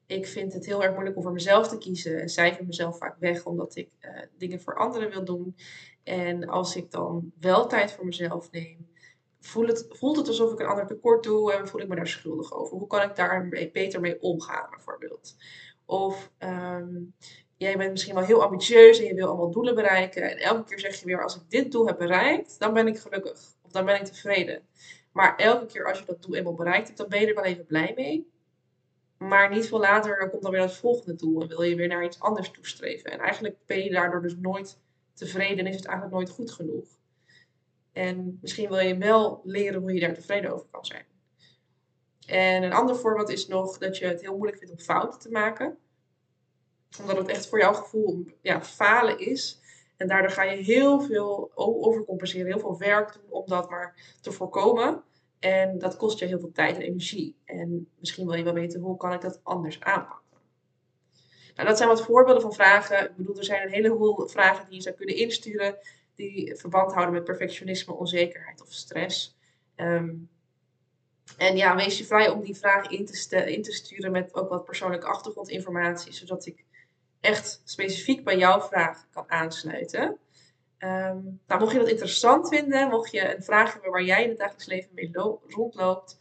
ik 0.06 0.28
vind 0.28 0.54
het 0.54 0.66
heel 0.66 0.84
erg 0.84 0.94
moeilijk 0.94 1.16
om 1.16 1.24
voor 1.24 1.32
mezelf 1.32 1.68
te 1.68 1.78
kiezen. 1.78 2.22
En 2.22 2.30
cijfer 2.30 2.66
mezelf 2.66 2.98
vaak 2.98 3.16
weg 3.20 3.46
omdat 3.46 3.76
ik 3.76 3.90
uh, 4.02 4.12
dingen 4.38 4.62
voor 4.62 4.76
anderen 4.76 5.10
wil 5.10 5.26
doen. 5.26 5.56
En 6.04 6.48
als 6.48 6.76
ik 6.76 6.92
dan 6.92 7.32
wel 7.40 7.68
tijd 7.68 7.92
voor 7.92 8.06
mezelf 8.06 8.52
neem, 8.52 8.88
voelt 9.46 9.68
het, 9.68 9.86
voelt 9.90 10.18
het 10.18 10.28
alsof 10.28 10.52
ik 10.52 10.60
een 10.60 10.66
ander 10.66 10.88
tekort 10.88 11.24
doe 11.24 11.54
en 11.54 11.68
voel 11.68 11.82
ik 11.82 11.88
me 11.88 11.96
daar 11.96 12.08
schuldig 12.08 12.54
over. 12.54 12.78
Hoe 12.78 12.88
kan 12.88 13.02
ik 13.02 13.16
daar 13.16 13.48
beter 13.74 14.00
mee 14.00 14.22
omgaan, 14.22 14.70
bijvoorbeeld? 14.70 15.36
Of 15.86 16.32
um, 16.40 17.14
jij 17.58 17.78
bent 17.78 17.92
misschien 17.92 18.16
wel 18.16 18.24
heel 18.24 18.44
ambitieus 18.44 19.00
en 19.00 19.06
je 19.06 19.14
wil 19.14 19.28
allemaal 19.28 19.52
doelen 19.52 19.76
bereiken. 19.76 20.22
En 20.22 20.38
elke 20.38 20.64
keer 20.64 20.80
zeg 20.80 21.00
je 21.00 21.06
weer: 21.06 21.24
als 21.24 21.36
ik 21.36 21.50
dit 21.50 21.72
doel 21.72 21.88
heb 21.88 21.98
bereikt, 21.98 22.60
dan 22.60 22.74
ben 22.74 22.88
ik 22.88 22.98
gelukkig. 22.98 23.56
Of 23.62 23.72
dan 23.72 23.86
ben 23.86 23.96
ik 23.96 24.06
tevreden. 24.06 24.68
Maar 25.12 25.36
elke 25.36 25.66
keer 25.66 25.88
als 25.88 26.00
je 26.00 26.06
dat 26.06 26.22
doel 26.22 26.36
eenmaal 26.36 26.54
bereikt 26.54 26.88
hebt, 26.88 26.98
dan 26.98 27.10
ben 27.10 27.22
je 27.22 27.28
er 27.28 27.36
wel 27.36 27.44
even 27.44 27.66
blij 27.66 27.94
mee. 27.96 28.34
Maar 29.18 29.50
niet 29.50 29.68
veel 29.68 29.80
later, 29.80 30.20
dan 30.20 30.30
komt 30.30 30.42
dan 30.42 30.52
weer 30.52 30.62
het 30.62 30.74
volgende 30.74 31.16
doel 31.16 31.42
en 31.42 31.48
wil 31.48 31.62
je 31.62 31.76
weer 31.76 31.88
naar 31.88 32.06
iets 32.06 32.20
anders 32.20 32.52
toestreven. 32.52 33.12
En 33.12 33.20
eigenlijk 33.20 33.56
ben 33.66 33.84
je 33.84 33.92
daardoor 33.92 34.22
dus 34.22 34.36
nooit 34.36 34.80
tevreden 35.14 35.58
en 35.58 35.68
is 35.68 35.76
het 35.76 35.86
eigenlijk 35.86 36.16
nooit 36.16 36.30
goed 36.30 36.52
genoeg. 36.52 36.86
En 37.96 38.38
misschien 38.42 38.70
wil 38.70 38.80
je 38.80 38.98
wel 38.98 39.42
leren 39.44 39.82
hoe 39.82 39.94
je 39.94 40.00
daar 40.00 40.14
tevreden 40.14 40.54
over 40.54 40.68
kan 40.72 40.86
zijn. 40.86 41.06
En 42.26 42.64
een 42.64 42.74
ander 42.74 42.96
voorbeeld 42.96 43.30
is 43.30 43.48
nog 43.48 43.78
dat 43.78 43.98
je 43.98 44.06
het 44.06 44.22
heel 44.22 44.36
moeilijk 44.36 44.58
vindt 44.58 44.74
om 44.74 44.80
fouten 44.80 45.20
te 45.20 45.30
maken. 45.30 45.78
Omdat 47.00 47.18
het 47.18 47.28
echt 47.28 47.48
voor 47.48 47.60
jouw 47.60 47.74
gevoel 47.74 48.26
ja, 48.42 48.62
falen 48.62 49.20
is. 49.20 49.60
En 49.98 50.08
daardoor 50.08 50.32
ga 50.32 50.44
je 50.44 50.64
heel 50.64 51.02
veel 51.02 51.52
overcompenseren, 51.56 52.48
heel 52.48 52.60
veel 52.60 52.78
werk 52.78 53.14
doen 53.14 53.30
om 53.30 53.44
dat 53.48 53.70
maar 53.70 54.16
te 54.22 54.32
voorkomen. 54.32 55.04
En 55.40 55.78
dat 55.78 55.98
kost 55.98 56.20
je 56.20 56.26
heel 56.26 56.40
veel 56.40 56.52
tijd 56.52 56.76
en 56.76 56.82
energie. 56.82 57.36
En 57.46 57.90
misschien 58.00 58.26
wil 58.26 58.38
je 58.38 58.44
wel 58.44 58.54
weten 58.54 58.82
hoe 58.82 58.98
kan 58.98 59.14
ik 59.14 59.22
dat 59.22 59.40
anders 59.44 59.80
aanpakken. 59.80 60.24
Nou, 61.56 61.68
dat 61.68 61.78
zijn 61.78 61.90
wat 61.90 62.04
voorbeelden 62.04 62.42
van 62.42 62.54
vragen. 62.54 63.06
Ik 63.06 63.16
bedoel, 63.16 63.38
er 63.38 63.44
zijn 63.44 63.64
een 63.64 63.74
heleboel 63.74 64.28
vragen 64.28 64.66
die 64.66 64.76
je 64.76 64.82
zou 64.82 64.96
kunnen 64.96 65.16
insturen 65.16 65.78
die 66.16 66.56
verband 66.56 66.94
houden 66.94 67.14
met 67.14 67.24
perfectionisme, 67.24 67.94
onzekerheid 67.94 68.62
of 68.62 68.74
stress. 68.74 69.38
Um, 69.76 70.30
en 71.38 71.58
ja, 71.58 71.76
wees 71.76 71.98
je 71.98 72.06
vrij 72.06 72.30
om 72.30 72.44
die 72.44 72.56
vragen 72.56 72.98
in 72.98 73.06
te, 73.06 73.54
in 73.54 73.62
te 73.62 73.72
sturen 73.72 74.12
met 74.12 74.34
ook 74.34 74.50
wat 74.50 74.66
persoonlijke 74.66 75.08
achtergrondinformatie, 75.08 76.14
zodat 76.14 76.46
ik 76.46 76.66
echt 77.20 77.62
specifiek 77.64 78.24
bij 78.24 78.38
jouw 78.38 78.62
vraag 78.62 79.08
kan 79.12 79.24
aansluiten. 79.28 80.18
Um, 80.80 81.40
nou, 81.48 81.60
mocht 81.60 81.72
je 81.72 81.80
dat 81.80 81.90
interessant 81.90 82.48
vinden, 82.48 82.90
mocht 82.90 83.12
je 83.12 83.36
een 83.36 83.44
vraag 83.44 83.74
hebben 83.74 83.92
waar 83.92 84.04
jij 84.04 84.24
in 84.24 84.30
het 84.30 84.38
dagelijks 84.38 84.66
leven 84.66 84.90
mee 84.94 85.12
rondloopt, 85.48 86.18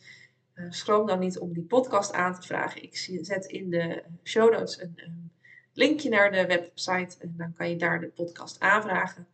uh, 0.54 0.70
schroom 0.70 1.06
dan 1.06 1.18
niet 1.18 1.38
om 1.38 1.52
die 1.52 1.62
podcast 1.62 2.12
aan 2.12 2.34
te 2.34 2.46
vragen. 2.46 2.82
Ik 2.82 2.96
zet 3.22 3.44
in 3.44 3.70
de 3.70 4.02
show 4.22 4.52
notes 4.52 4.80
een, 4.80 4.92
een, 4.96 5.32
linkje 5.76 6.08
naar 6.08 6.32
de 6.32 6.46
website 6.46 7.16
en 7.18 7.34
dan 7.36 7.52
kan 7.52 7.70
je 7.70 7.76
daar 7.76 8.00
de 8.00 8.06
podcast 8.06 8.60
aanvragen. 8.60 9.26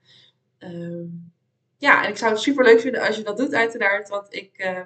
Um, 0.60 1.32
ja, 1.76 2.04
en 2.04 2.10
ik 2.10 2.16
zou 2.16 2.32
het 2.32 2.40
super 2.40 2.64
leuk 2.64 2.80
vinden 2.80 3.06
als 3.06 3.16
je 3.16 3.22
dat 3.22 3.36
doet, 3.36 3.54
uiteraard. 3.54 4.08
Want 4.08 4.34
ik, 4.34 4.58
uh, 4.58 4.80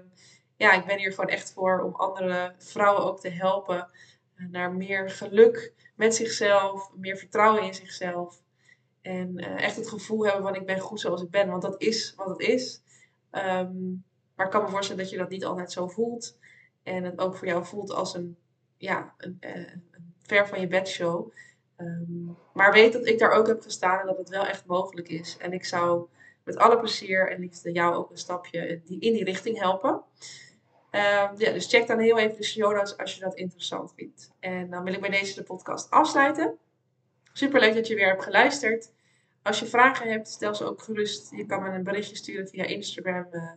ja, 0.57 0.73
ik 0.73 0.87
ben 0.87 0.99
hier 0.99 1.13
gewoon 1.13 1.31
echt 1.31 1.53
voor 1.53 1.81
om 1.81 1.95
andere 1.95 2.55
vrouwen 2.59 3.05
ook 3.05 3.21
te 3.21 3.29
helpen 3.29 3.89
naar 4.37 4.73
meer 4.73 5.11
geluk 5.11 5.73
met 5.95 6.15
zichzelf, 6.15 6.91
meer 6.97 7.17
vertrouwen 7.17 7.63
in 7.63 7.75
zichzelf. 7.75 8.43
En 9.03 9.39
uh, 9.39 9.63
echt 9.63 9.77
het 9.77 9.89
gevoel 9.89 10.25
hebben 10.25 10.43
van 10.43 10.55
ik 10.55 10.67
ben 10.67 10.79
goed 10.79 11.01
zoals 11.01 11.23
ik 11.23 11.31
ben. 11.31 11.49
Want 11.49 11.63
dat 11.63 11.83
is 11.83 12.15
wat 12.17 12.29
het 12.29 12.41
is. 12.41 12.83
Um, 13.33 14.05
maar 14.35 14.47
ik 14.47 14.53
kan 14.53 14.63
me 14.63 14.69
voorstellen 14.69 15.03
dat 15.03 15.11
je 15.11 15.19
dat 15.19 15.29
niet 15.29 15.45
altijd 15.45 15.73
zo 15.73 15.89
voelt. 15.89 16.39
En 16.83 17.05
het 17.05 17.19
ook 17.19 17.37
voor 17.37 17.47
jou 17.47 17.65
voelt 17.65 17.93
als 17.93 18.15
een, 18.15 18.37
ja, 18.77 19.15
een, 19.17 19.37
een 19.41 19.85
ver 20.23 20.49
van 20.49 20.61
je 20.61 20.67
bedshow. 20.67 21.33
Um, 21.85 22.37
maar 22.53 22.73
weet 22.73 22.93
dat 22.93 23.07
ik 23.07 23.19
daar 23.19 23.33
ook 23.33 23.47
heb 23.47 23.63
gestaan 23.63 24.01
en 24.01 24.07
dat 24.07 24.19
het 24.19 24.29
wel 24.29 24.47
echt 24.47 24.67
mogelijk 24.67 25.09
is. 25.09 25.37
En 25.39 25.53
ik 25.53 25.65
zou 25.65 26.07
met 26.45 26.57
alle 26.57 26.79
plezier 26.79 27.31
en 27.31 27.41
liefde 27.41 27.73
jou 27.73 27.95
ook 27.95 28.11
een 28.11 28.19
stapje 28.19 28.83
in 28.87 29.13
die 29.13 29.25
richting 29.25 29.59
helpen. 29.59 29.91
Um, 29.91 30.01
ja, 31.37 31.53
dus 31.53 31.67
check 31.67 31.87
dan 31.87 31.99
heel 31.99 32.19
even 32.19 32.37
de 32.37 32.45
show 32.45 32.79
als 32.97 33.15
je 33.15 33.21
dat 33.21 33.35
interessant 33.35 33.93
vindt. 33.97 34.31
En 34.41 34.71
dan 34.71 34.85
wil 34.85 34.93
ik 34.93 35.01
bij 35.01 35.11
deze 35.11 35.35
de 35.35 35.43
podcast 35.43 35.91
afsluiten. 35.91 36.59
Super 37.33 37.61
leuk 37.61 37.75
dat 37.75 37.87
je 37.87 37.95
weer 37.95 38.09
hebt 38.09 38.23
geluisterd. 38.23 38.93
Als 39.43 39.59
je 39.59 39.67
vragen 39.67 40.11
hebt, 40.11 40.29
stel 40.29 40.55
ze 40.55 40.65
ook 40.65 40.83
gerust. 40.83 41.31
Je 41.31 41.47
kan 41.47 41.63
me 41.63 41.69
een 41.69 41.85
berichtje 41.85 42.17
sturen 42.17 42.49
via 42.49 42.65
Instagram, 42.65 43.27
uh, 43.31 43.51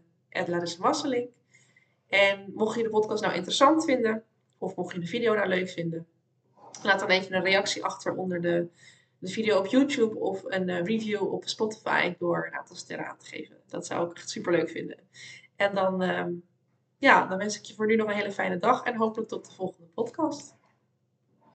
En 2.08 2.52
mocht 2.54 2.78
je 2.78 2.84
de 2.84 2.90
podcast 2.90 3.22
nou 3.22 3.36
interessant 3.36 3.86
vinden, 3.86 4.24
of 4.58 4.76
mocht 4.76 4.94
je 4.94 5.00
de 5.00 5.08
video 5.08 5.34
nou 5.34 5.48
leuk 5.48 5.70
vinden, 5.70 6.08
laat 6.84 7.00
dan 7.00 7.10
even 7.10 7.36
een 7.36 7.44
reactie 7.44 7.84
achter 7.84 8.16
onder 8.16 8.42
de, 8.42 8.68
de 9.18 9.30
video 9.30 9.58
op 9.58 9.66
YouTube 9.66 10.20
of 10.20 10.44
een 10.44 10.70
uh, 10.70 10.84
review 10.84 11.34
op 11.34 11.48
Spotify 11.48 12.16
door 12.18 12.46
een 12.46 12.60
aantal 12.60 12.76
sterren 12.76 13.08
aan 13.08 13.18
te 13.18 13.26
geven. 13.26 13.58
Dat 13.68 13.86
zou 13.86 14.10
ik 14.10 14.18
echt 14.18 14.30
super 14.30 14.52
leuk 14.52 14.70
vinden. 14.70 15.00
En 15.56 15.76
dan, 15.76 16.02
um, 16.02 16.44
ja, 16.98 17.26
dan 17.26 17.38
wens 17.38 17.58
ik 17.58 17.64
je 17.64 17.74
voor 17.74 17.88
nu 17.88 17.96
nog 17.96 18.08
een 18.08 18.16
hele 18.16 18.32
fijne 18.32 18.58
dag 18.58 18.84
en 18.84 18.96
hopelijk 18.96 19.30
tot 19.30 19.46
de 19.46 19.52
volgende 19.52 19.88
podcast. 19.88 20.57